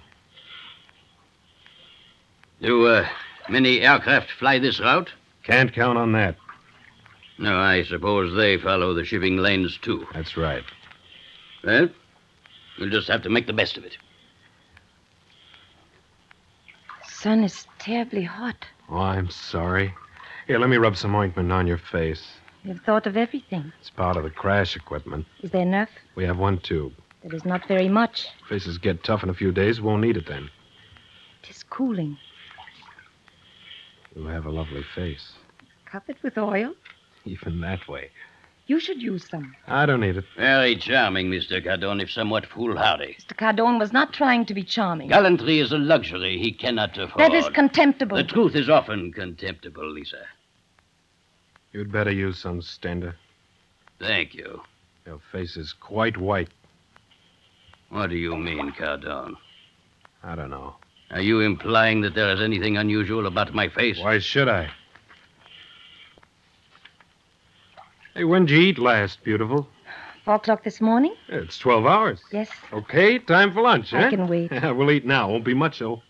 Do 2.62 2.86
uh, 2.86 3.08
many 3.48 3.80
aircraft 3.80 4.30
fly 4.32 4.58
this 4.58 4.80
route? 4.80 5.10
Can't 5.42 5.72
count 5.72 5.98
on 5.98 6.12
that. 6.12 6.36
No, 7.40 7.58
I 7.58 7.84
suppose 7.84 8.36
they 8.36 8.58
follow 8.58 8.92
the 8.92 9.02
shipping 9.02 9.38
lanes 9.38 9.78
too. 9.78 10.06
That's 10.12 10.36
right. 10.36 10.62
Well, 11.64 11.88
we'll 12.78 12.90
just 12.90 13.08
have 13.08 13.22
to 13.22 13.30
make 13.30 13.46
the 13.46 13.54
best 13.54 13.78
of 13.78 13.84
it. 13.84 13.96
Sun 17.08 17.42
is 17.42 17.66
terribly 17.78 18.24
hot. 18.24 18.66
Oh, 18.90 18.98
I'm 18.98 19.30
sorry. 19.30 19.94
Here, 20.46 20.58
let 20.58 20.68
me 20.68 20.76
rub 20.76 20.98
some 20.98 21.14
ointment 21.14 21.50
on 21.50 21.66
your 21.66 21.78
face. 21.78 22.26
You've 22.62 22.82
thought 22.82 23.06
of 23.06 23.16
everything. 23.16 23.72
It's 23.80 23.88
part 23.88 24.18
of 24.18 24.24
the 24.24 24.30
crash 24.30 24.76
equipment. 24.76 25.24
Is 25.42 25.50
there 25.50 25.62
enough? 25.62 25.88
We 26.16 26.24
have 26.24 26.38
one 26.38 26.58
tube. 26.58 26.92
That 27.22 27.32
is 27.32 27.46
not 27.46 27.66
very 27.66 27.88
much. 27.88 28.28
Faces 28.50 28.76
get 28.76 29.02
tough 29.02 29.22
in 29.22 29.30
a 29.30 29.34
few 29.34 29.50
days. 29.50 29.80
Won't 29.80 30.02
need 30.02 30.18
it 30.18 30.26
then. 30.26 30.50
It 31.42 31.48
is 31.50 31.62
cooling. 31.62 32.18
You 34.14 34.26
have 34.26 34.44
a 34.44 34.50
lovely 34.50 34.84
face. 34.94 35.32
Covered 35.86 36.16
with 36.22 36.36
oil. 36.36 36.74
Even 37.24 37.60
that 37.60 37.86
way. 37.88 38.10
You 38.66 38.78
should 38.78 39.02
use 39.02 39.28
some. 39.28 39.56
I 39.66 39.84
don't 39.84 40.00
need 40.00 40.16
it. 40.16 40.24
Very 40.36 40.76
charming, 40.76 41.28
Mr. 41.28 41.62
Cardon, 41.64 42.00
if 42.00 42.08
somewhat 42.08 42.46
foolhardy. 42.46 43.16
Mr. 43.18 43.36
Cardone 43.36 43.80
was 43.80 43.92
not 43.92 44.12
trying 44.12 44.46
to 44.46 44.54
be 44.54 44.62
charming. 44.62 45.08
Gallantry 45.08 45.58
is 45.58 45.72
a 45.72 45.78
luxury 45.78 46.38
he 46.38 46.52
cannot 46.52 46.96
afford. 46.96 47.18
That 47.18 47.34
is 47.34 47.48
contemptible. 47.48 48.16
The 48.16 48.22
truth 48.22 48.54
is 48.54 48.68
often 48.68 49.12
contemptible, 49.12 49.90
Lisa. 49.90 50.24
You'd 51.72 51.90
better 51.90 52.12
use 52.12 52.38
some 52.38 52.60
Stender. 52.60 53.14
Thank 53.98 54.34
you. 54.34 54.62
Your 55.04 55.20
face 55.32 55.56
is 55.56 55.72
quite 55.72 56.16
white. 56.16 56.50
What 57.88 58.10
do 58.10 58.16
you 58.16 58.36
mean, 58.36 58.72
Cardon? 58.78 59.36
I 60.22 60.36
don't 60.36 60.50
know. 60.50 60.76
Are 61.10 61.20
you 61.20 61.40
implying 61.40 62.02
that 62.02 62.14
there 62.14 62.30
is 62.32 62.40
anything 62.40 62.76
unusual 62.76 63.26
about 63.26 63.52
my 63.52 63.68
face? 63.68 63.98
Why 63.98 64.20
should 64.20 64.48
I? 64.48 64.70
Hey, 68.14 68.24
when'd 68.24 68.50
you 68.50 68.58
eat 68.58 68.78
last, 68.78 69.22
beautiful? 69.22 69.68
Four 70.24 70.34
o'clock 70.36 70.64
this 70.64 70.80
morning? 70.80 71.14
It's 71.28 71.58
12 71.58 71.86
hours. 71.86 72.20
Yes, 72.32 72.48
Okay, 72.72 73.18
time 73.18 73.52
for 73.52 73.62
lunch, 73.62 73.92
I 73.94 74.02
huh? 74.02 74.10
can 74.10 74.26
wait. 74.28 74.50
Yeah, 74.52 74.70
we'll 74.76 74.90
eat 74.90 75.06
now. 75.06 75.30
Won't 75.30 75.44
be 75.44 75.54
much, 75.54 75.78
though. 75.78 76.02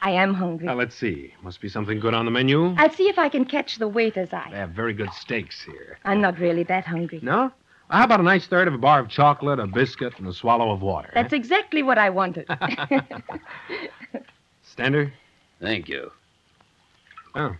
I 0.00 0.10
am 0.12 0.34
hungry. 0.34 0.66
Now, 0.66 0.74
let's 0.74 0.96
see. 0.96 1.34
Must 1.42 1.60
be 1.60 1.68
something 1.68 2.00
good 2.00 2.14
on 2.14 2.24
the 2.24 2.30
menu. 2.30 2.74
I'll 2.76 2.90
see 2.90 3.08
if 3.08 3.18
I 3.18 3.28
can 3.28 3.44
catch 3.44 3.78
the 3.78 3.86
waiter's 3.88 4.32
eye. 4.32 4.48
They 4.50 4.56
have 4.56 4.70
very 4.70 4.94
good 4.94 5.12
steaks 5.12 5.62
here. 5.62 5.98
I'm 6.04 6.20
not 6.20 6.38
really 6.40 6.64
that 6.64 6.84
hungry. 6.86 7.20
No? 7.22 7.52
How 7.88 8.04
about 8.04 8.20
a 8.20 8.24
nice 8.24 8.46
third 8.46 8.66
of 8.68 8.74
a 8.74 8.78
bar 8.78 9.00
of 9.00 9.08
chocolate, 9.08 9.60
a 9.60 9.66
biscuit, 9.66 10.14
and 10.18 10.26
a 10.26 10.32
swallow 10.32 10.70
of 10.72 10.80
water? 10.80 11.08
huh? 11.12 11.20
That's 11.22 11.32
exactly 11.34 11.82
what 11.82 11.98
I 11.98 12.08
wanted. 12.10 12.46
Stender? 14.76 15.12
Thank 15.60 15.88
you. 15.88 16.10
Oh. 17.34 17.54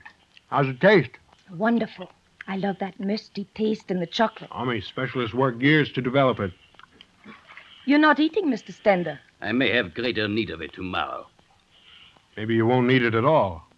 How's 0.48 0.68
it 0.68 0.80
taste? 0.80 1.10
Wonderful. 1.50 2.10
I 2.46 2.56
love 2.56 2.76
that 2.80 2.98
musty 2.98 3.46
taste 3.54 3.90
in 3.90 4.00
the 4.00 4.06
chocolate. 4.06 4.50
Army 4.52 4.80
specialists 4.80 5.34
work 5.34 5.60
years 5.60 5.92
to 5.92 6.02
develop 6.02 6.40
it. 6.40 6.52
You're 7.84 7.98
not 7.98 8.20
eating, 8.20 8.46
Mr. 8.46 8.72
Stender. 8.72 9.18
I 9.40 9.52
may 9.52 9.70
have 9.70 9.94
greater 9.94 10.28
need 10.28 10.50
of 10.50 10.60
it 10.60 10.72
tomorrow. 10.72 11.26
Maybe 12.36 12.54
you 12.54 12.66
won't 12.66 12.86
need 12.86 13.02
it 13.02 13.14
at 13.14 13.24
all. 13.24 13.68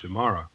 Tomorrow. 0.00 0.46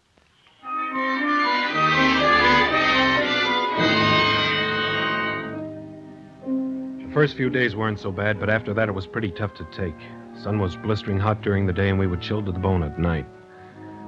The 6.45 7.13
first 7.13 7.37
few 7.37 7.49
days 7.49 7.75
weren't 7.75 7.99
so 7.99 8.11
bad, 8.11 8.39
but 8.39 8.49
after 8.49 8.73
that 8.73 8.89
it 8.89 8.93
was 8.93 9.05
pretty 9.05 9.29
tough 9.31 9.53
to 9.55 9.65
take. 9.65 9.95
Sun 10.41 10.59
was 10.59 10.75
blistering 10.77 11.19
hot 11.19 11.41
during 11.43 11.67
the 11.67 11.73
day, 11.73 11.89
and 11.89 11.99
we 11.99 12.07
were 12.07 12.17
chilled 12.17 12.47
to 12.47 12.51
the 12.51 12.59
bone 12.59 12.81
at 12.81 12.97
night. 12.97 13.27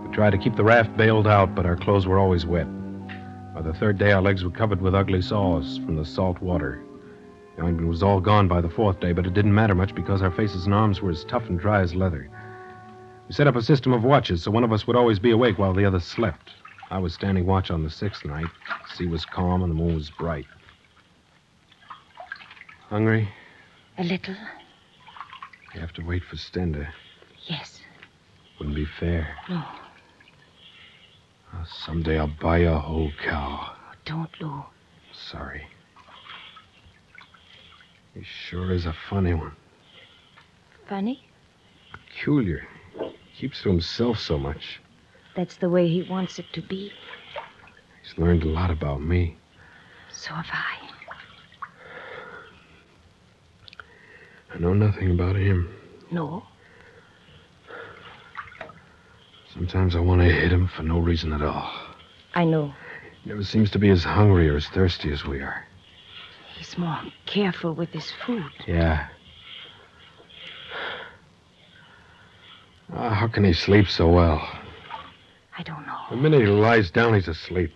We 0.04 0.12
tried 0.14 0.32
to 0.32 0.40
keep 0.40 0.56
the 0.56 0.64
raft 0.64 0.98
bailed 0.98 1.28
out, 1.28 1.54
but 1.54 1.68
our 1.68 1.76
clothes 1.76 2.08
were 2.08 2.18
always 2.18 2.46
wet. 2.46 2.68
By 3.56 3.62
the 3.62 3.74
third 3.74 3.98
day, 3.98 4.12
our 4.12 4.22
legs 4.22 4.44
were 4.44 4.50
covered 4.50 4.82
with 4.82 4.94
ugly 4.94 5.22
sores 5.22 5.78
from 5.78 5.96
the 5.96 6.04
salt 6.04 6.42
water. 6.42 6.84
The 7.56 7.64
ointment 7.64 7.88
was 7.88 8.04
all 8.04 8.20
gone 8.20 8.50
by 8.50 8.60
the 8.60 8.70
fourth 8.70 9.00
day, 9.00 9.14
but 9.14 9.26
it 9.26 9.34
didn't 9.34 9.56
matter 9.56 9.74
much 9.74 9.96
because 9.96 10.22
our 10.22 10.30
faces 10.30 10.66
and 10.66 10.74
arms 10.74 11.02
were 11.02 11.12
as 11.12 11.24
tough 11.24 11.48
and 11.48 11.58
dry 11.58 11.82
as 11.82 11.96
leather. 11.96 12.30
We 13.30 13.34
set 13.34 13.48
up 13.48 13.56
a 13.56 13.62
system 13.62 13.94
of 13.94 14.04
watches 14.04 14.44
so 14.44 14.52
one 14.52 14.66
of 14.66 14.74
us 14.74 14.86
would 14.86 14.98
always 14.98 15.20
be 15.20 15.32
awake 15.32 15.58
while 15.58 15.74
the 15.74 15.86
others 15.86 16.04
slept. 16.04 16.52
I 16.92 16.98
was 16.98 17.14
standing 17.14 17.46
watch 17.46 17.72
on 17.72 17.82
the 17.82 17.90
sixth 17.90 18.26
night. 18.26 18.48
The 18.68 18.96
sea 18.98 19.08
was 19.08 19.24
calm 19.24 19.64
and 19.64 19.72
the 19.72 19.76
moon 19.76 19.96
was 19.96 20.10
bright. 20.10 20.46
Hungry? 22.90 23.30
A 23.98 24.04
little? 24.04 24.36
You 25.74 25.80
have 25.80 25.94
to 25.94 26.02
wait 26.02 26.24
for 26.30 26.36
Stender. 26.36 26.90
Yes. 27.48 27.80
Wouldn't 28.60 28.76
be 28.76 28.86
fair. 29.00 29.34
No. 29.48 29.64
Someday 31.86 32.20
I'll 32.20 32.28
buy 32.42 32.60
you 32.60 32.70
a 32.70 32.80
whole 32.80 33.12
cow. 33.24 33.72
Don't, 34.06 34.30
Lou. 34.40 34.64
Sorry. 35.14 35.68
He 38.14 38.24
sure 38.24 38.72
is 38.72 38.86
a 38.86 38.96
funny 39.10 39.34
one. 39.34 39.54
Funny? 40.88 41.26
Peculiar. 41.92 42.68
Keeps 43.38 43.64
to 43.64 43.70
himself 43.70 44.20
so 44.20 44.38
much. 44.38 44.80
That's 45.36 45.58
the 45.58 45.70
way 45.70 45.88
he 45.88 46.04
wants 46.04 46.40
it 46.40 46.46
to 46.54 46.62
be. 46.62 46.92
He's 48.04 48.18
learned 48.18 48.44
a 48.44 48.48
lot 48.48 48.72
about 48.72 49.02
me. 49.02 49.38
So 50.10 50.34
have 50.34 50.46
I. 50.52 50.78
I 54.54 54.58
know 54.60 54.74
nothing 54.74 55.12
about 55.12 55.36
him. 55.36 55.76
No. 56.12 56.44
Sometimes 59.56 59.96
I 59.96 60.00
want 60.00 60.22
to 60.22 60.28
hit 60.28 60.52
him 60.52 60.68
for 60.68 60.84
no 60.84 61.00
reason 61.00 61.32
at 61.32 61.42
all. 61.42 61.72
I 62.34 62.44
know. 62.44 62.74
He 63.24 63.30
never 63.30 63.44
seems 63.44 63.72
to 63.72 63.80
be 63.80 63.90
as 63.90 64.04
hungry 64.04 64.50
or 64.50 64.58
as 64.58 64.68
thirsty 64.68 65.12
as 65.14 65.24
we 65.24 65.40
are. 65.40 65.66
He's 66.58 66.78
more 66.78 67.02
careful 67.26 67.74
with 67.74 67.90
his 67.90 68.12
food. 68.26 68.52
Yeah. 68.68 69.08
Ah, 72.94 73.10
how 73.14 73.28
can 73.28 73.46
he 73.46 73.54
sleep 73.54 73.88
so 73.88 74.10
well? 74.10 74.46
I 75.58 75.64
don't 75.64 75.86
know. 75.88 76.00
The 76.10 76.18
minute 76.18 76.42
he 76.42 76.48
lies 76.48 76.92
down, 76.92 77.14
he's 77.14 77.30
asleep. 77.30 77.74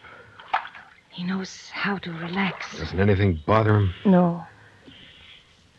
He 1.10 1.24
knows 1.24 1.70
how 1.70 1.98
to 2.00 2.12
relax. 2.12 2.78
Doesn't 2.78 3.00
anything 3.00 3.42
bother 3.46 3.76
him? 3.78 3.94
No, 4.06 4.46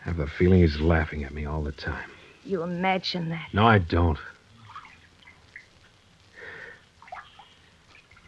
I 0.00 0.08
have 0.08 0.16
the 0.16 0.26
feeling 0.26 0.60
he's 0.62 0.80
laughing 0.80 1.24
at 1.24 1.32
me 1.34 1.44
all 1.44 1.62
the 1.62 1.72
time. 1.72 2.10
you 2.44 2.62
imagine 2.62 3.28
that. 3.28 3.48
No, 3.52 3.66
I 3.66 3.78
don't. 3.78 4.18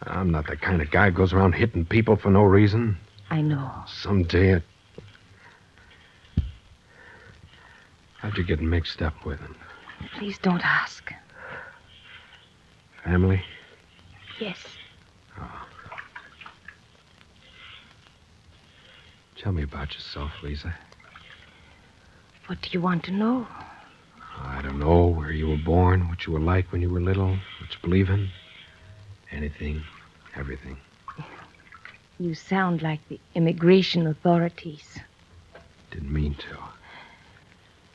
I'm 0.07 0.31
not 0.31 0.47
the 0.47 0.57
kind 0.57 0.81
of 0.81 0.91
guy 0.91 1.09
who 1.09 1.15
goes 1.15 1.33
around 1.33 1.53
hitting 1.53 1.85
people 1.85 2.15
for 2.15 2.29
no 2.29 2.43
reason. 2.43 2.97
I 3.29 3.41
know. 3.41 3.71
Someday 3.87 4.53
it. 4.53 4.63
How'd 8.19 8.37
you 8.37 8.43
get 8.43 8.61
mixed 8.61 9.01
up 9.01 9.25
with 9.25 9.39
him? 9.39 9.55
Please 10.17 10.37
don't 10.37 10.63
ask. 10.63 11.11
Family? 13.03 13.41
Yes. 14.39 14.59
Oh. 15.39 15.67
Tell 19.37 19.51
me 19.51 19.63
about 19.63 19.93
yourself, 19.93 20.31
Lisa. 20.41 20.73
What 22.47 22.61
do 22.61 22.69
you 22.71 22.81
want 22.81 23.03
to 23.05 23.11
know? 23.11 23.47
I 24.37 24.61
don't 24.61 24.79
know 24.79 25.07
where 25.07 25.31
you 25.31 25.47
were 25.47 25.57
born, 25.57 26.07
what 26.07 26.25
you 26.25 26.33
were 26.33 26.39
like 26.39 26.71
when 26.71 26.81
you 26.81 26.89
were 26.89 27.01
little, 27.01 27.29
what 27.29 27.71
you 27.71 27.77
believe 27.81 28.09
in. 28.09 28.29
Anything, 29.33 29.83
everything. 30.35 30.77
You 32.19 32.35
sound 32.35 32.81
like 32.83 32.99
the 33.09 33.19
immigration 33.33 34.05
authorities. 34.05 34.99
Didn't 35.91 36.13
mean 36.13 36.35
to. 36.35 36.57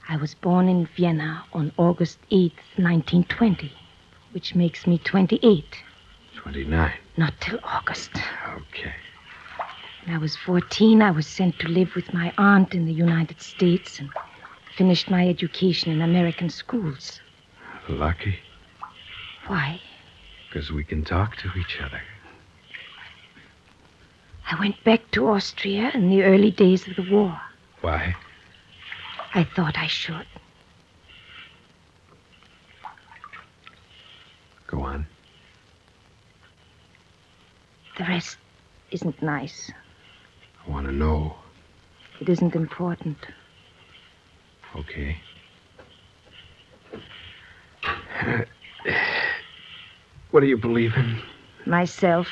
I 0.08 0.16
was 0.16 0.34
born 0.34 0.68
in 0.68 0.86
Vienna 0.86 1.44
on 1.52 1.70
August 1.76 2.18
8th, 2.32 2.64
1920, 2.76 3.72
which 4.32 4.54
makes 4.54 4.86
me 4.86 4.98
28. 4.98 5.64
29. 6.34 6.92
Not 7.16 7.34
till 7.40 7.60
August. 7.62 8.10
Okay. 8.56 8.94
When 10.04 10.16
I 10.16 10.18
was 10.18 10.34
14, 10.36 11.02
I 11.02 11.10
was 11.12 11.26
sent 11.26 11.58
to 11.60 11.68
live 11.68 11.94
with 11.94 12.12
my 12.12 12.32
aunt 12.36 12.74
in 12.74 12.84
the 12.86 12.92
United 12.92 13.40
States 13.40 14.00
and 14.00 14.10
finished 14.76 15.08
my 15.10 15.28
education 15.28 15.92
in 15.92 16.00
American 16.00 16.48
schools. 16.48 17.20
Lucky, 17.88 18.38
Why? 19.46 19.80
Because 20.48 20.72
we 20.72 20.84
can 20.84 21.04
talk 21.04 21.36
to 21.36 21.50
each 21.58 21.80
other. 21.80 22.00
I 24.50 24.58
went 24.58 24.82
back 24.82 25.10
to 25.12 25.28
Austria 25.28 25.90
in 25.92 26.08
the 26.08 26.22
early 26.22 26.50
days 26.50 26.88
of 26.88 26.96
the 26.96 27.10
war. 27.10 27.38
Why? 27.82 28.16
I 29.34 29.44
thought 29.44 29.76
I 29.76 29.86
should. 29.86 30.26
Go 34.66 34.80
on. 34.80 35.06
The 37.98 38.04
rest 38.04 38.38
isn't 38.90 39.22
nice. 39.22 39.70
I 40.66 40.70
want 40.70 40.86
to 40.86 40.92
know. 40.92 41.34
It 42.20 42.28
isn't 42.28 42.54
important. 42.54 43.18
Okay. 44.74 45.18
What 50.30 50.40
do 50.40 50.46
you 50.46 50.56
believe 50.56 50.94
in? 50.94 51.18
Myself, 51.66 52.28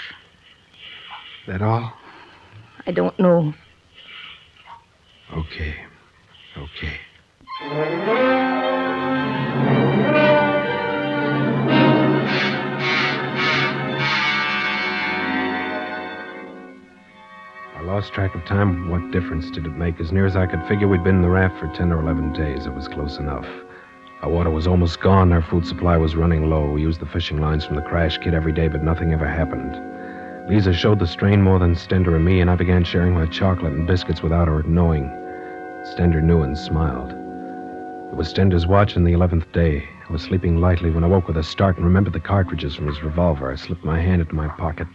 That 1.46 1.62
all? 1.62 1.92
I 2.86 2.92
don't 2.92 3.18
know. 3.18 3.54
Okay. 5.32 5.74
Okay. 6.56 6.96
I 17.74 17.82
lost 17.82 18.12
track 18.12 18.34
of 18.34 18.44
time. 18.44 18.88
What 18.90 19.10
difference 19.10 19.50
did 19.50 19.66
it 19.66 19.76
make? 19.76 20.00
As 20.00 20.12
near 20.12 20.26
as 20.26 20.36
I 20.36 20.46
could 20.46 20.64
figure, 20.66 20.88
we'd 20.88 21.04
been 21.04 21.16
in 21.16 21.22
the 21.22 21.28
raft 21.28 21.58
for 21.58 21.68
10 21.68 21.92
or 21.92 22.00
11 22.00 22.32
days. 22.32 22.66
It 22.66 22.74
was 22.74 22.88
close 22.88 23.18
enough. 23.18 23.46
Our 24.22 24.30
water 24.30 24.50
was 24.50 24.66
almost 24.66 25.00
gone. 25.00 25.32
Our 25.32 25.42
food 25.42 25.66
supply 25.66 25.96
was 25.96 26.16
running 26.16 26.48
low. 26.48 26.70
We 26.70 26.82
used 26.82 27.00
the 27.00 27.06
fishing 27.06 27.40
lines 27.40 27.64
from 27.64 27.76
the 27.76 27.82
crash 27.82 28.18
kit 28.18 28.34
every 28.34 28.52
day, 28.52 28.68
but 28.68 28.82
nothing 28.82 29.12
ever 29.12 29.26
happened. 29.26 29.80
Lisa 30.48 30.72
showed 30.72 30.98
the 30.98 31.06
strain 31.06 31.42
more 31.42 31.58
than 31.58 31.74
Stender 31.74 32.12
or 32.14 32.18
me, 32.18 32.40
and 32.40 32.48
I 32.50 32.54
began 32.56 32.84
sharing 32.84 33.12
my 33.12 33.26
chocolate 33.26 33.72
and 33.72 33.86
biscuits 33.86 34.22
without 34.22 34.48
her 34.48 34.62
knowing. 34.62 35.04
Stender 35.94 36.22
knew 36.22 36.42
and 36.42 36.56
smiled. 36.56 37.10
It 37.10 38.16
was 38.16 38.32
Stender's 38.32 38.66
watch 38.66 38.96
in 38.96 39.04
the 39.04 39.12
eleventh 39.12 39.50
day. 39.52 39.86
I 40.08 40.12
was 40.12 40.22
sleeping 40.22 40.60
lightly 40.60 40.90
when 40.90 41.04
I 41.04 41.08
woke 41.08 41.26
with 41.28 41.36
a 41.36 41.42
start 41.42 41.76
and 41.76 41.84
remembered 41.84 42.12
the 42.12 42.20
cartridges 42.20 42.74
from 42.74 42.86
his 42.86 43.02
revolver. 43.02 43.50
I 43.52 43.56
slipped 43.56 43.84
my 43.84 44.00
hand 44.00 44.22
into 44.22 44.34
my 44.34 44.48
pocket. 44.48 44.86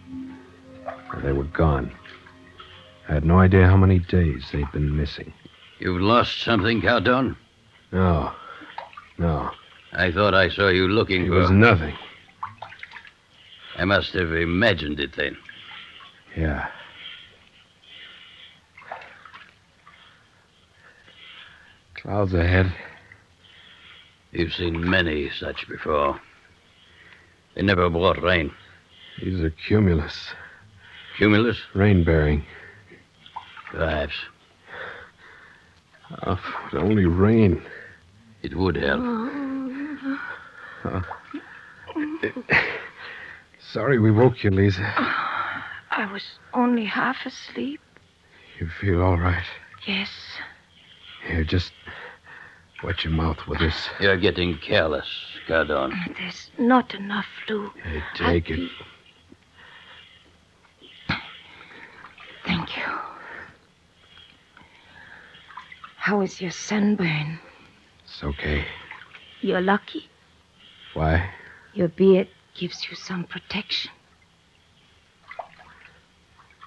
and 1.12 1.22
They 1.22 1.32
were 1.32 1.44
gone. 1.44 1.92
I 3.08 3.14
had 3.14 3.24
no 3.24 3.38
idea 3.38 3.66
how 3.66 3.76
many 3.76 3.98
days 3.98 4.44
they'd 4.52 4.72
been 4.72 4.96
missing. 4.96 5.32
You've 5.78 6.00
lost 6.00 6.40
something, 6.42 6.80
Cardon? 6.80 7.36
No. 7.92 8.32
No. 9.22 9.50
I 9.92 10.10
thought 10.10 10.34
I 10.34 10.48
saw 10.48 10.68
you 10.68 10.88
looking 10.88 11.26
It 11.26 11.28
for. 11.28 11.34
was 11.34 11.50
nothing. 11.52 11.96
I 13.78 13.84
must 13.84 14.12
have 14.14 14.32
imagined 14.32 14.98
it 14.98 15.14
then. 15.16 15.36
Yeah. 16.36 16.66
Clouds 21.94 22.34
ahead. 22.34 22.74
You've 24.32 24.52
seen 24.54 24.88
many 24.90 25.30
such 25.38 25.68
before. 25.68 26.20
They 27.54 27.62
never 27.62 27.88
brought 27.90 28.20
rain. 28.20 28.50
These 29.22 29.40
are 29.40 29.50
cumulus. 29.50 30.30
Cumulus, 31.18 31.58
Rain 31.74 32.02
bearing. 32.02 32.44
perhaps. 33.70 34.14
Oh, 36.26 36.40
if 36.66 36.74
only 36.74 37.04
rain. 37.04 37.62
It 38.42 38.56
would 38.56 38.76
help. 38.76 39.02
Sorry 43.72 43.98
we 43.98 44.10
woke 44.10 44.42
you, 44.42 44.50
Lisa. 44.50 44.82
I 45.90 46.08
was 46.12 46.24
only 46.52 46.84
half 46.84 47.24
asleep. 47.24 47.80
You 48.58 48.68
feel 48.80 49.00
all 49.02 49.16
right? 49.16 49.44
Yes. 49.86 50.10
Here, 51.26 51.44
just 51.44 51.72
wet 52.82 53.04
your 53.04 53.12
mouth 53.12 53.46
with 53.46 53.60
this. 53.60 53.88
You're 54.00 54.16
getting 54.16 54.58
careless, 54.58 55.06
Cardon. 55.46 55.92
Mm, 55.92 56.16
there's 56.18 56.50
not 56.58 56.94
enough 56.94 57.26
flu. 57.46 57.70
Hey, 57.82 58.02
take 58.16 58.50
it. 58.50 58.70
Thank 62.44 62.76
you. 62.76 62.82
How 65.96 66.20
is 66.22 66.40
your 66.40 66.50
sunburn? 66.50 67.38
It's 68.22 68.38
okay. 68.38 68.64
You're 69.40 69.60
lucky. 69.60 70.08
Why? 70.94 71.30
Your 71.74 71.88
beard 71.88 72.28
gives 72.54 72.88
you 72.88 72.94
some 72.94 73.24
protection. 73.24 73.90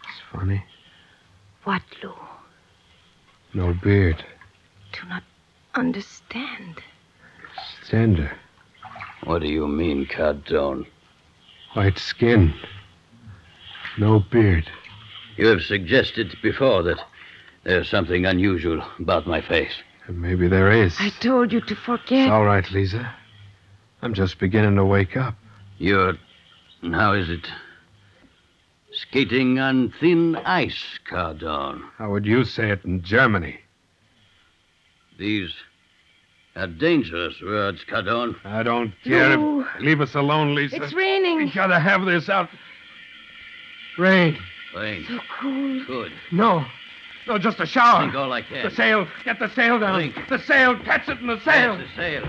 It's 0.04 0.22
funny. 0.34 0.66
What, 1.64 1.82
Lou? 2.04 2.14
No 3.54 3.74
beard. 3.74 4.26
Do 4.92 5.08
not 5.08 5.24
understand. 5.76 6.82
Stender. 7.84 8.34
What 9.24 9.42
do 9.42 9.48
you 9.48 9.68
mean, 9.68 10.08
Cardon? 10.08 10.86
White 11.74 12.00
skin. 12.00 12.54
No 13.98 14.20
beard. 14.20 14.70
You 15.38 15.48
have 15.48 15.62
suggested 15.62 16.36
before 16.44 16.84
that 16.84 17.00
there's 17.64 17.90
something 17.90 18.26
unusual 18.26 18.84
about 19.00 19.26
my 19.26 19.42
face. 19.42 19.74
Maybe 20.08 20.48
there 20.48 20.72
is. 20.72 20.96
I 21.00 21.10
told 21.20 21.52
you 21.52 21.62
to 21.62 21.76
forget. 21.76 22.28
It's 22.28 22.32
all 22.32 22.46
right, 22.46 22.70
Lisa. 22.72 23.14
I'm 24.02 24.14
just 24.14 24.40
beginning 24.40 24.76
to 24.76 24.86
wake 24.86 25.18
up. 25.18 25.36
You're. 25.78 26.14
How 26.84 27.14
is 27.14 27.30
it? 27.30 27.48
Skating 28.92 29.60
on 29.60 29.94
thin 30.00 30.36
ice, 30.38 31.00
Cardon. 31.10 31.84
How 31.98 32.12
would 32.12 32.26
you 32.26 32.46
say 32.46 32.70
it 32.70 32.86
in 32.86 33.04
Germany? 33.04 33.60
These 35.18 35.54
are 36.56 36.68
dangerous 36.68 37.36
words, 37.42 37.84
Cardon. 37.90 38.36
I 38.46 38.64
don't 38.64 38.94
care. 39.04 39.38
No. 39.38 39.62
If... 39.62 39.82
Leave 39.82 40.02
us 40.02 40.16
alone, 40.16 40.56
Lisa. 40.56 40.78
It's 40.78 40.94
raining. 40.94 41.34
We 41.34 41.40
raining. 41.40 41.56
gotta 41.56 41.80
have 41.80 42.06
this 42.06 42.30
out. 42.30 42.50
Rain. 43.98 44.38
Rain. 44.76 45.06
So 45.08 45.20
cool. 45.42 45.86
Good. 45.86 46.12
No. 46.32 46.66
No, 47.28 47.38
just 47.38 47.60
a 47.60 47.66
shower. 47.66 48.02
Drink 48.02 48.16
all 48.16 48.32
I 48.32 48.42
can. 48.42 48.70
The 48.70 48.76
sail. 48.76 49.08
Get 49.24 49.40
the 49.40 49.50
sail 49.54 49.80
down. 49.80 49.96
Drink. 49.96 50.16
The 50.30 50.40
sail. 50.40 50.78
Catch 50.84 51.10
it 51.10 51.20
in 51.20 51.28
the 51.28 51.40
sail. 51.42 51.78
That's 51.78 51.90
the 51.90 51.96
sail. 51.96 52.24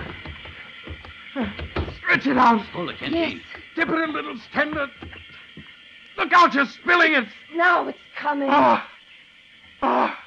Stretch 1.98 2.26
it 2.26 2.38
out. 2.38 2.64
Pull 2.72 2.86
the 2.86 2.94
canteen. 2.94 3.42
Dip 3.74 3.88
it 3.88 3.94
a 3.94 4.12
little 4.12 4.38
tender. 4.52 4.88
Look 6.16 6.32
out, 6.32 6.54
you're 6.54 6.66
spilling 6.66 7.12
it. 7.12 7.28
Now 7.54 7.88
it's 7.88 7.98
coming. 8.18 8.48
Ah. 8.50 8.88
Ah. 9.82 10.18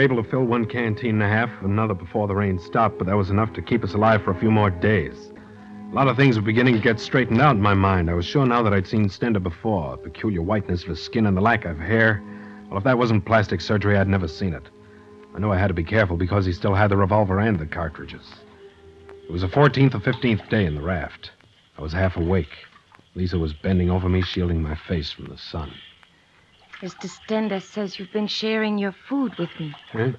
Were 0.00 0.04
able 0.04 0.22
to 0.22 0.30
fill 0.30 0.44
one 0.44 0.64
canteen 0.64 1.20
and 1.20 1.22
a 1.22 1.28
half, 1.28 1.50
another 1.62 1.92
before 1.92 2.26
the 2.26 2.34
rain 2.34 2.58
stopped, 2.58 2.96
but 2.96 3.06
that 3.06 3.16
was 3.16 3.28
enough 3.28 3.52
to 3.52 3.60
keep 3.60 3.84
us 3.84 3.92
alive 3.92 4.22
for 4.22 4.30
a 4.30 4.40
few 4.40 4.50
more 4.50 4.70
days. 4.70 5.30
A 5.90 5.94
lot 5.94 6.08
of 6.08 6.16
things 6.16 6.36
were 6.36 6.42
beginning 6.42 6.74
to 6.74 6.80
get 6.80 6.98
straightened 6.98 7.42
out 7.42 7.56
in 7.56 7.60
my 7.60 7.74
mind. 7.74 8.08
I 8.08 8.14
was 8.14 8.24
sure 8.24 8.46
now 8.46 8.62
that 8.62 8.72
I'd 8.72 8.86
seen 8.86 9.10
Stender 9.10 9.42
before. 9.42 9.98
The 9.98 10.04
peculiar 10.04 10.40
whiteness 10.40 10.84
of 10.84 10.88
his 10.88 11.02
skin 11.02 11.26
and 11.26 11.36
the 11.36 11.42
lack 11.42 11.66
of 11.66 11.78
hair. 11.78 12.22
Well, 12.70 12.78
if 12.78 12.84
that 12.84 12.96
wasn't 12.96 13.26
plastic 13.26 13.60
surgery, 13.60 13.98
I'd 13.98 14.08
never 14.08 14.26
seen 14.26 14.54
it. 14.54 14.62
I 15.34 15.38
knew 15.38 15.52
I 15.52 15.58
had 15.58 15.68
to 15.68 15.74
be 15.74 15.84
careful 15.84 16.16
because 16.16 16.46
he 16.46 16.52
still 16.54 16.74
had 16.74 16.90
the 16.90 16.96
revolver 16.96 17.38
and 17.38 17.58
the 17.58 17.66
cartridges. 17.66 18.26
It 19.28 19.30
was 19.30 19.42
the 19.42 19.48
14th 19.48 19.94
or 19.96 20.00
15th 20.00 20.48
day 20.48 20.64
in 20.64 20.76
the 20.76 20.82
raft. 20.82 21.32
I 21.76 21.82
was 21.82 21.92
half 21.92 22.16
awake. 22.16 22.56
Lisa 23.14 23.38
was 23.38 23.52
bending 23.52 23.90
over 23.90 24.08
me, 24.08 24.22
shielding 24.22 24.62
my 24.62 24.76
face 24.76 25.10
from 25.10 25.26
the 25.26 25.36
sun. 25.36 25.72
Mr. 26.80 27.08
Stender 27.08 27.60
says 27.62 27.98
you've 27.98 28.12
been 28.12 28.26
sharing 28.26 28.78
your 28.78 28.94
food 29.08 29.36
with 29.38 29.50
me. 29.58 29.74
Huh? 29.92 30.12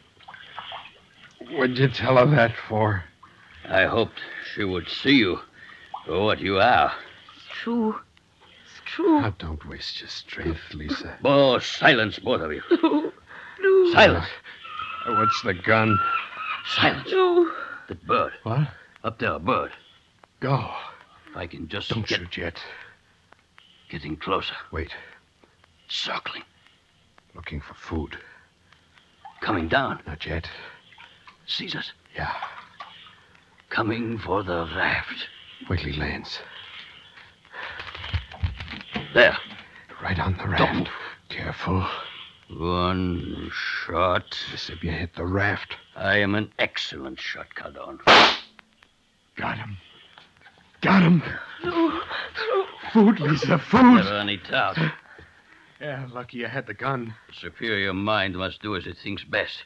What'd 1.52 1.78
you 1.78 1.88
tell 1.88 2.17
her 2.17 2.26
that 2.36 2.54
for? 2.69 3.04
I 3.67 3.86
hoped 3.86 4.19
she 4.54 4.63
would 4.63 4.88
see 4.88 5.15
you 5.15 5.39
for 6.06 6.24
what 6.24 6.39
you 6.39 6.60
are. 6.60 6.93
It's 7.36 7.45
true. 7.63 7.95
It's 8.63 8.82
true. 8.86 9.21
Now, 9.21 9.34
don't 9.39 9.67
waste 9.67 10.02
your 10.02 10.10
strength, 10.10 10.60
Lisa. 10.74 11.17
Oh, 11.24 11.58
silence, 11.60 12.19
both 12.19 12.41
of 12.41 12.52
you. 12.52 12.62
No. 12.71 13.12
No. 13.60 13.93
Silence. 13.93 14.26
Uh, 15.08 15.15
What's 15.15 15.41
the 15.43 15.54
gun? 15.54 15.97
Silence. 16.76 17.10
No. 17.12 17.52
The 17.88 17.95
bird. 17.95 18.32
What? 18.43 18.67
Up 19.04 19.19
there, 19.19 19.34
a 19.34 19.39
bird. 19.39 19.71
Go. 20.39 20.69
If 21.30 21.38
I 21.38 21.47
can 21.47 21.67
just 21.67 21.89
Don't 21.89 22.08
get 22.08 22.19
shoot 22.19 22.38
yet. 22.38 22.60
getting 23.89 24.15
closer. 24.15 24.54
Wait. 24.71 24.91
Circling. 25.88 26.43
Looking 27.35 27.61
for 27.61 27.73
food. 27.73 28.17
Coming 29.41 29.67
down. 29.67 30.01
Not 30.05 30.25
yet. 30.25 30.49
Sees 31.45 31.75
us. 31.75 31.91
Yeah. 32.15 32.33
Coming 33.69 34.17
for 34.17 34.43
the 34.43 34.69
raft. 34.75 35.27
Wait 35.69 35.79
he 35.79 35.93
lands. 35.93 36.39
There. 39.13 39.37
Right 40.01 40.19
on 40.19 40.37
the 40.37 40.47
raft. 40.47 40.73
Don't. 40.73 40.89
Careful. 41.29 41.87
One 42.49 43.49
shot. 43.53 44.37
If 44.53 44.83
you 44.83 44.91
hit 44.91 45.15
the 45.15 45.25
raft. 45.25 45.75
I 45.95 46.17
am 46.17 46.35
an 46.35 46.51
excellent 46.59 47.19
shot, 47.19 47.53
Cardon. 47.55 47.99
Got 49.35 49.57
him. 49.57 49.77
Got 50.81 51.03
him. 51.03 51.23
No. 51.63 52.01
No. 52.35 52.65
Food, 52.91 53.19
Lisa. 53.19 53.57
Food. 53.57 53.95
Never 53.95 54.17
any 54.17 54.37
doubt. 54.37 54.77
Yeah, 55.81 56.07
lucky 56.13 56.37
you 56.37 56.47
had 56.47 56.67
the 56.67 56.73
gun. 56.75 57.15
The 57.29 57.33
superior 57.33 57.93
mind 57.93 58.35
must 58.37 58.61
do 58.61 58.75
as 58.75 58.85
it 58.85 58.97
thinks 58.97 59.23
best. 59.23 59.63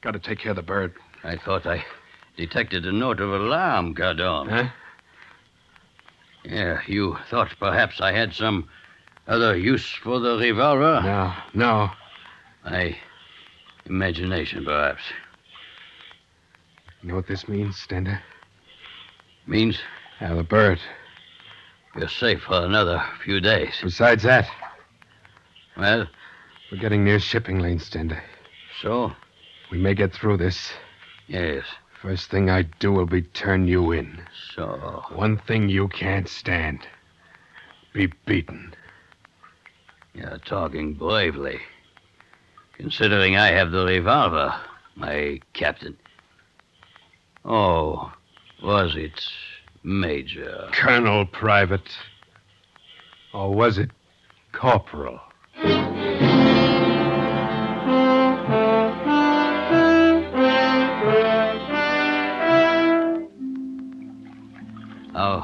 Got 0.00 0.12
to 0.12 0.18
take 0.20 0.38
care 0.38 0.50
of 0.50 0.56
the 0.56 0.62
bird. 0.62 0.94
I 1.24 1.36
thought 1.36 1.66
I 1.66 1.84
detected 2.36 2.86
a 2.86 2.92
note 2.92 3.18
of 3.20 3.32
alarm, 3.32 3.94
Cardon. 3.94 4.48
Huh? 4.48 4.68
Yeah, 6.44 6.80
you 6.86 7.16
thought 7.28 7.52
perhaps 7.58 8.00
I 8.00 8.12
had 8.12 8.32
some 8.34 8.68
other 9.26 9.56
use 9.56 9.90
for 10.02 10.20
the 10.20 10.36
revolver? 10.36 11.00
No, 11.02 11.34
no. 11.54 11.90
My 12.64 12.96
imagination, 13.86 14.64
perhaps. 14.64 15.02
You 17.02 17.08
know 17.08 17.16
what 17.16 17.26
this 17.26 17.48
means, 17.48 17.74
Stender? 17.76 18.20
Means 19.48 19.80
Yeah, 20.20 20.34
the 20.34 20.44
bird. 20.44 20.78
you're 21.96 22.08
safe 22.08 22.42
for 22.42 22.64
another 22.64 23.02
few 23.24 23.40
days. 23.40 23.74
Besides 23.82 24.22
that, 24.22 24.48
Well, 25.76 26.06
we're 26.70 26.78
getting 26.78 27.04
near 27.04 27.18
shipping 27.18 27.58
lane, 27.58 27.78
Stender. 27.78 28.20
so, 28.82 29.12
We 29.70 29.78
may 29.78 29.94
get 29.94 30.12
through 30.12 30.38
this. 30.38 30.72
yes. 31.28 31.64
First 32.02 32.30
thing 32.30 32.50
I 32.50 32.62
do 32.62 32.92
will 32.92 33.06
be 33.06 33.22
turn 33.22 33.66
you 33.66 33.90
in. 33.92 34.20
So, 34.54 35.02
One 35.14 35.38
thing 35.38 35.68
you 35.68 35.88
can't 35.88 36.28
stand. 36.28 36.86
Be 37.92 38.12
beaten. 38.26 38.74
you're 40.14 40.38
talking 40.38 40.92
bravely. 40.94 41.58
Considering 42.74 43.36
I 43.36 43.48
have 43.48 43.70
the 43.72 43.84
revolver, 43.86 44.54
my 44.94 45.40
captain. 45.54 45.96
Oh, 47.44 48.12
was 48.62 48.94
it 48.96 49.24
Major? 49.82 50.68
Colonel 50.72 51.24
Private. 51.26 51.88
Or 53.32 53.54
was 53.54 53.78
it 53.78 53.90
Corporal? 54.52 55.20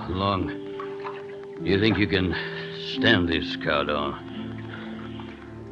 How 0.03 0.09
long 0.11 0.49
do 1.63 1.71
you 1.71 1.81
think 1.81 1.97
you 1.97 2.07
can 2.07 2.35
stand 2.95 3.29
this, 3.29 3.57
Cardon? 3.57 4.15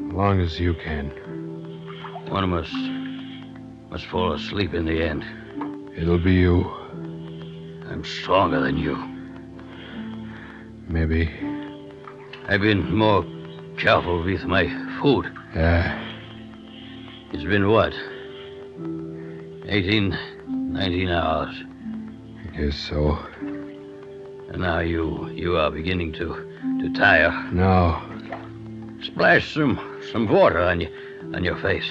As 0.07 0.15
long 0.15 0.41
as 0.41 0.59
you 0.59 0.73
can. 0.75 1.11
One 2.29 2.45
of 2.45 2.53
us 2.53 2.71
must 3.91 4.07
fall 4.07 4.33
asleep 4.33 4.73
in 4.73 4.87
the 4.87 5.03
end. 5.03 5.25
It'll 5.97 6.19
be 6.19 6.35
you. 6.35 6.65
I'm 7.91 8.05
stronger 8.05 8.61
than 8.61 8.79
you. 8.79 8.97
Maybe. 10.89 11.29
I've 12.49 12.63
been 12.63 12.95
more 12.95 13.25
careful 13.81 14.23
with 14.23 14.45
my 14.45 14.67
food. 15.01 15.33
Yeah. 15.55 15.99
It's 17.33 17.45
been 17.45 17.69
what? 17.69 17.95
18, 19.69 20.19
19 20.49 21.09
hours. 21.09 21.55
I 22.45 22.57
guess 22.57 22.77
so. 22.77 23.19
And 23.41 24.59
now 24.59 24.81
you 24.81 25.29
you 25.31 25.57
are 25.57 25.71
beginning 25.71 26.13
to 26.15 26.27
to 26.81 26.93
tire. 26.93 27.33
No. 27.53 27.99
Splash 29.03 29.55
some 29.55 29.79
some 30.13 30.29
water 30.29 30.59
on 30.59 30.81
you 30.83 30.89
on 31.35 31.43
your 31.43 31.57
face. 31.57 31.89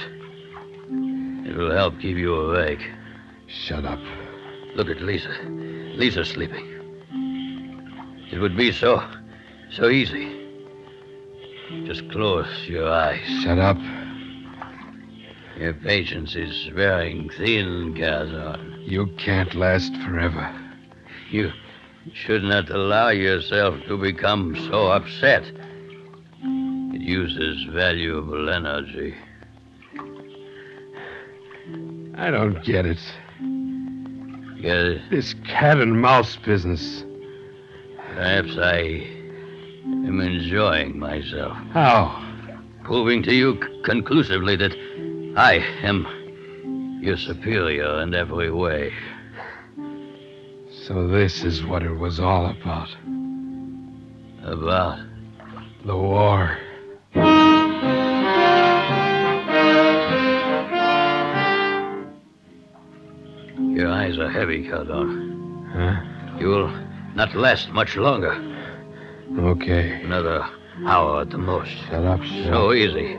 It 1.48 1.56
will 1.58 1.72
help 1.72 2.00
keep 2.00 2.18
you 2.18 2.36
awake. 2.36 2.88
Shut 3.48 3.86
up. 3.86 4.00
Look 4.76 4.90
at 4.90 5.02
Lisa. 5.02 5.32
Lisa's 5.96 6.30
sleeping. 6.30 6.68
It 8.32 8.38
would 8.38 8.56
be 8.56 8.72
so 8.72 9.04
so 9.72 9.90
easy. 9.90 10.39
Just 11.86 12.10
close 12.12 12.68
your 12.68 12.92
eyes. 12.92 13.26
Shut 13.44 13.60
up. 13.60 13.78
Your 15.58 15.74
patience 15.74 16.36
is 16.36 16.70
wearing 16.76 17.30
thin, 17.38 17.96
Cardon. 17.96 18.82
You 18.82 19.08
can't 19.18 19.54
last 19.54 19.94
forever. 19.98 20.52
You 21.30 21.52
should 22.14 22.44
not 22.44 22.70
allow 22.72 23.10
yourself 23.10 23.76
to 23.88 23.98
become 23.98 24.56
so 24.72 24.88
upset. 24.88 25.44
It 26.42 27.02
uses 27.02 27.66
valuable 27.72 28.50
energy. 28.50 29.16
I 32.16 32.32
don't 32.32 32.64
get 32.64 32.88
it. 32.88 33.00
Get 34.60 34.76
it? 34.76 35.02
This 35.12 35.36
cat 35.46 35.78
and 35.78 36.02
mouse 36.02 36.36
business. 36.38 37.04
Perhaps 38.16 38.58
I 38.58 39.19
am 40.08 40.20
enjoying 40.22 40.98
myself, 41.00 41.54
How? 41.72 42.26
proving 42.84 43.22
to 43.24 43.34
you 43.34 43.60
c- 43.62 43.82
conclusively 43.84 44.56
that 44.56 44.74
I 45.38 45.56
am 45.84 47.00
your 47.02 47.18
superior 47.18 48.02
in 48.02 48.14
every 48.14 48.52
way. 48.52 48.94
So 50.86 51.08
this 51.08 51.44
is 51.44 51.64
what 51.64 51.84
it 51.84 51.94
was 51.94 52.20
all 52.20 52.48
about. 52.48 52.90
About 54.44 55.00
The 55.86 55.96
war. 55.96 56.58
your 63.58 63.90
eyes 63.92 64.18
are 64.18 64.30
heavy, 64.30 64.68
Cardon. 64.68 65.70
Huh? 65.74 66.38
You 66.40 66.48
will 66.48 66.70
not 67.16 67.36
last 67.36 67.70
much 67.70 67.96
longer. 67.96 68.34
Okay. 69.38 70.02
Another 70.04 70.44
hour 70.86 71.22
at 71.22 71.30
the 71.30 71.38
most. 71.38 71.72
Shut 71.88 72.04
up, 72.06 72.24
shut 72.24 72.46
So 72.46 72.74
easy. 72.74 73.18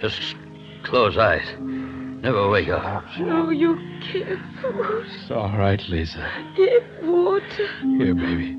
Just 0.00 0.36
close 0.84 1.16
eyes. 1.16 1.46
Never 1.58 2.48
wake 2.50 2.68
up. 2.68 3.04
No, 3.18 3.50
you 3.50 3.76
give 4.12 4.38
food. 4.60 5.06
It's 5.06 5.30
all 5.30 5.56
right, 5.56 5.80
Lisa. 5.88 6.28
Give 6.56 6.82
water. 7.02 7.68
Here, 7.98 8.14
baby. 8.14 8.58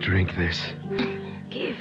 Drink 0.00 0.34
this. 0.36 0.60
Give 1.50 1.76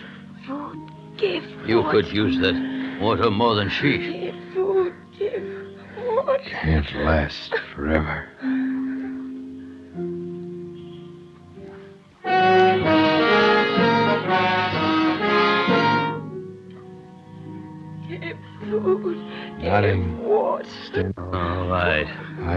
food. 0.46 0.92
Give 1.18 1.44
You 1.68 1.84
could 1.90 2.08
use 2.08 2.40
that 2.42 3.00
water 3.02 3.32
more 3.32 3.56
than 3.56 3.70
she. 3.70 3.98
Give 3.98 4.54
food. 4.54 4.94
Give 5.18 5.76
water. 5.98 6.38
Can't 6.62 6.96
last 6.98 7.56
forever. 7.74 8.28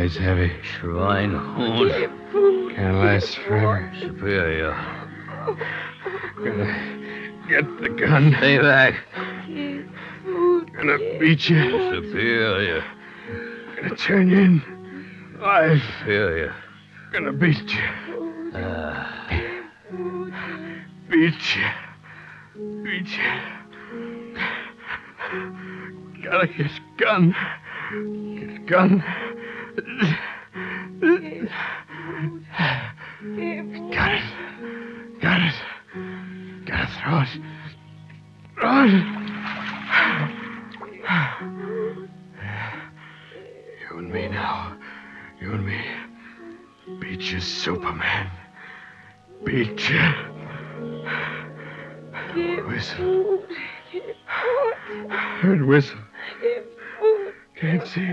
Eyes 0.02 0.16
heavy. 0.16 0.50
Schweinhund. 0.80 2.74
Can't 2.74 2.96
last 2.96 3.38
forever. 3.38 3.92
Superior. 4.00 4.74
Gonna 6.38 7.44
get 7.48 7.80
the 7.80 7.88
gun. 7.88 8.34
Stay 8.38 8.58
back. 8.58 8.94
Gonna 10.74 10.98
beat 11.20 11.48
you. 11.48 11.70
Superior. 11.94 12.82
Gonna 13.76 13.94
turn 13.94 14.28
you 14.28 14.38
in. 14.40 15.36
Life. 15.40 15.80
Superior. 16.00 16.52
Gonna 17.12 17.32
beat 17.32 17.72
you. 17.72 18.52
Ah, 18.56 19.28
Beat 21.08 21.56
you. 21.56 22.82
Beat 22.82 23.06
you. 23.06 23.30
Gotta 26.24 26.48
get 26.48 26.72
gun. 26.96 27.36
Get 28.40 28.66
gun. 28.66 29.04
Got 29.74 29.84
it. 34.12 34.22
Got 35.20 35.40
it. 35.40 35.54
Gotta 36.66 36.86
throw 37.00 37.20
it. 37.22 37.28
Throw 38.58 38.84
it. 38.84 39.04
You 43.80 43.98
and 43.98 44.12
me 44.12 44.28
now. 44.28 44.76
You 45.40 45.52
and 45.52 45.64
me. 45.64 45.80
Beat 47.00 47.22
you, 47.32 47.40
Superman. 47.40 48.30
Beat 49.44 49.88
you. 49.88 50.12
Whistle. 52.66 53.42
Heard 55.08 55.62
whistle. 55.66 55.98
See. 57.62 58.12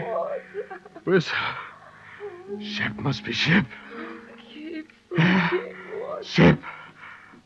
Whistle. 1.06 1.36
Ship 2.60 2.94
must 2.98 3.24
be 3.24 3.34
ship. 3.34 3.66
Yeah. 5.18 5.50
Ship. 6.22 6.60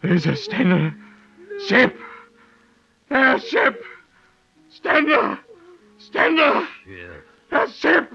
There's 0.01 0.25
a 0.25 0.35
standard. 0.35 0.95
Ship. 1.65 1.97
There's 3.07 3.47
ship. 3.47 3.81
Standard. 4.69 5.39
Standard. 5.97 6.67
ship. 6.83 7.25
That's 7.49 7.73
ship. 7.73 8.11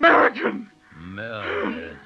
American. 0.00 0.70
American. 1.00 1.98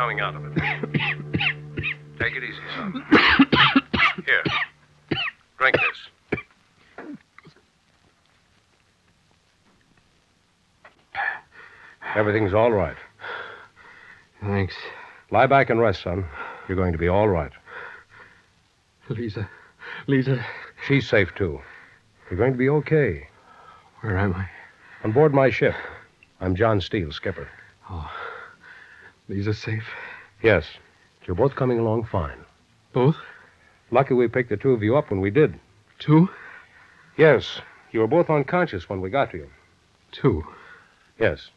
Coming 0.00 0.20
out 0.20 0.34
of 0.34 0.46
it. 0.46 0.54
Take 2.18 2.34
it 2.34 2.42
easy, 2.42 2.56
son. 2.74 3.04
Here. 4.24 4.42
Drink 5.58 5.76
this. 5.76 7.06
Everything's 12.16 12.54
all 12.54 12.72
right. 12.72 12.96
Thanks. 14.40 14.74
Lie 15.30 15.46
back 15.46 15.68
and 15.68 15.78
rest, 15.78 16.02
son. 16.02 16.24
You're 16.66 16.78
going 16.78 16.92
to 16.92 16.98
be 16.98 17.08
all 17.08 17.28
right. 17.28 17.52
Lisa. 19.10 19.50
Lisa. 20.06 20.42
She's 20.88 21.06
safe, 21.06 21.28
too. 21.36 21.60
You're 22.30 22.38
going 22.38 22.52
to 22.52 22.58
be 22.58 22.70
okay. 22.70 23.28
Where 24.00 24.16
am 24.16 24.32
I? 24.32 24.48
On 25.04 25.12
board 25.12 25.34
my 25.34 25.50
ship. 25.50 25.74
I'm 26.40 26.56
John 26.56 26.80
Steele, 26.80 27.12
skipper. 27.12 27.50
Oh. 27.90 28.10
Lisa's 29.30 29.58
safe. 29.58 29.84
Yes. 30.42 30.64
You're 31.24 31.36
both 31.36 31.54
coming 31.54 31.78
along 31.78 32.08
fine. 32.10 32.44
Both? 32.92 33.14
Lucky 33.92 34.12
we 34.12 34.26
picked 34.26 34.48
the 34.48 34.56
two 34.56 34.72
of 34.72 34.82
you 34.82 34.96
up 34.96 35.10
when 35.10 35.20
we 35.20 35.30
did. 35.30 35.54
Two? 36.00 36.28
Yes. 37.16 37.60
You 37.92 38.00
were 38.00 38.08
both 38.08 38.28
unconscious 38.28 38.88
when 38.88 39.00
we 39.00 39.08
got 39.08 39.30
to 39.30 39.36
you. 39.36 39.50
Two. 40.10 40.42
Yes. 41.18 41.50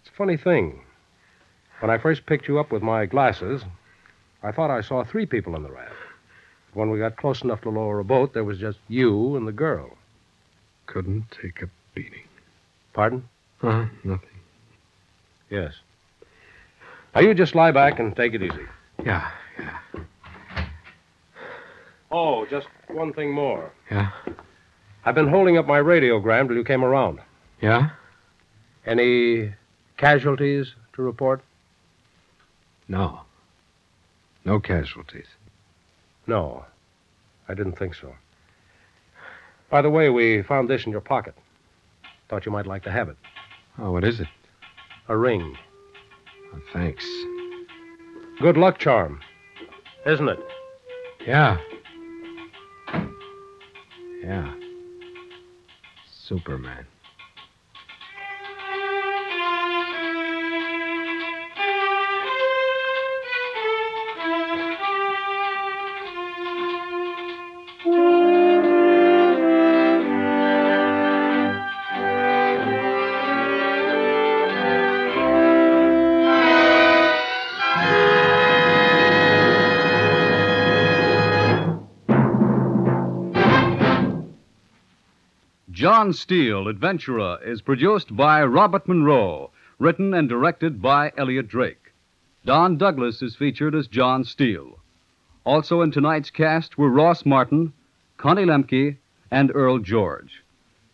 It's 0.00 0.10
a 0.10 0.16
funny 0.16 0.36
thing. 0.36 0.82
When 1.78 1.90
I 1.90 1.96
first 1.96 2.26
picked 2.26 2.46
you 2.46 2.58
up 2.58 2.70
with 2.70 2.82
my 2.82 3.06
glasses, 3.06 3.62
I 4.42 4.52
thought 4.52 4.70
I 4.70 4.82
saw 4.82 5.02
three 5.02 5.24
people 5.24 5.56
in 5.56 5.62
the 5.62 5.72
raft. 5.72 5.94
When 6.74 6.90
we 6.90 6.98
got 6.98 7.16
close 7.16 7.40
enough 7.42 7.62
to 7.62 7.70
lower 7.70 8.00
a 8.00 8.04
boat, 8.04 8.34
there 8.34 8.44
was 8.44 8.58
just 8.58 8.78
you 8.86 9.34
and 9.34 9.48
the 9.48 9.52
girl. 9.52 9.96
Couldn't 10.84 11.24
take 11.30 11.62
a 11.62 11.70
beating. 11.94 12.28
Pardon? 12.92 13.24
Huh? 13.62 13.86
Nothing. 14.04 14.28
Yes. 15.48 15.72
Now 17.14 17.20
you 17.20 17.34
just 17.34 17.54
lie 17.54 17.72
back 17.72 17.98
and 17.98 18.14
take 18.14 18.34
it 18.34 18.42
easy. 18.42 18.66
Yeah, 19.04 19.30
yeah. 19.58 19.78
Oh, 22.10 22.46
just 22.46 22.66
one 22.88 23.12
thing 23.12 23.32
more. 23.32 23.72
Yeah? 23.90 24.10
I've 25.04 25.14
been 25.14 25.28
holding 25.28 25.56
up 25.56 25.66
my 25.66 25.78
radiogram 25.78 26.48
till 26.48 26.56
you 26.56 26.64
came 26.64 26.84
around. 26.84 27.20
Yeah? 27.60 27.90
Any 28.84 29.54
casualties 29.96 30.74
to 30.94 31.02
report? 31.02 31.42
No. 32.88 33.20
No 34.44 34.58
casualties. 34.58 35.26
No. 36.26 36.64
I 37.48 37.54
didn't 37.54 37.78
think 37.78 37.94
so. 37.94 38.14
By 39.70 39.82
the 39.82 39.90
way, 39.90 40.08
we 40.10 40.42
found 40.42 40.68
this 40.68 40.84
in 40.84 40.92
your 40.92 41.00
pocket. 41.00 41.34
Thought 42.28 42.46
you 42.46 42.52
might 42.52 42.66
like 42.66 42.82
to 42.84 42.90
have 42.90 43.08
it. 43.08 43.16
Oh, 43.78 43.92
what 43.92 44.04
is 44.04 44.20
it? 44.20 44.28
A 45.08 45.16
ring. 45.16 45.56
Thanks. 46.72 47.06
Good 48.40 48.56
luck 48.56 48.78
charm. 48.78 49.20
Isn't 50.06 50.28
it? 50.28 50.38
Yeah. 51.26 51.58
Yeah. 54.22 54.54
Superman. 56.26 56.86
John 85.90 86.12
Steele, 86.12 86.68
Adventurer, 86.68 87.40
is 87.44 87.62
produced 87.62 88.16
by 88.16 88.44
Robert 88.44 88.86
Monroe, 88.86 89.50
written 89.80 90.14
and 90.14 90.28
directed 90.28 90.80
by 90.80 91.10
Elliot 91.16 91.48
Drake. 91.48 91.92
Don 92.44 92.78
Douglas 92.78 93.22
is 93.22 93.34
featured 93.34 93.74
as 93.74 93.88
John 93.88 94.22
Steele. 94.22 94.78
Also 95.42 95.80
in 95.80 95.90
tonight's 95.90 96.30
cast 96.30 96.78
were 96.78 96.88
Ross 96.88 97.26
Martin, 97.26 97.72
Connie 98.18 98.44
Lemke, 98.44 98.98
and 99.32 99.50
Earl 99.52 99.80
George. 99.80 100.44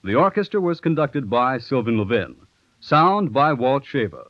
The 0.02 0.14
orchestra 0.14 0.62
was 0.62 0.80
conducted 0.80 1.28
by 1.28 1.58
Sylvan 1.58 1.98
Levin. 1.98 2.34
Sound 2.80 3.34
by 3.34 3.52
Walt 3.52 3.84
Shaver. 3.84 4.28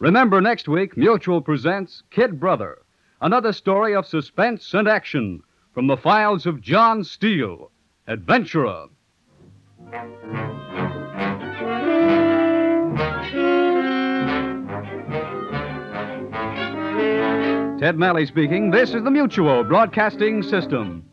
Remember, 0.00 0.40
next 0.40 0.66
week, 0.66 0.96
Mutual 0.96 1.40
presents 1.40 2.02
Kid 2.10 2.40
Brother, 2.40 2.78
another 3.20 3.52
story 3.52 3.94
of 3.94 4.06
suspense 4.06 4.74
and 4.74 4.88
action 4.88 5.44
from 5.72 5.86
the 5.86 5.96
files 5.96 6.44
of 6.44 6.60
John 6.60 7.04
Steele, 7.04 7.70
Adventurer. 8.08 8.88
Ted 9.92 10.08
Malley 17.98 18.24
speaking. 18.24 18.70
This 18.70 18.94
is 18.94 19.04
the 19.04 19.10
Mutual 19.10 19.64
Broadcasting 19.64 20.42
System. 20.44 21.04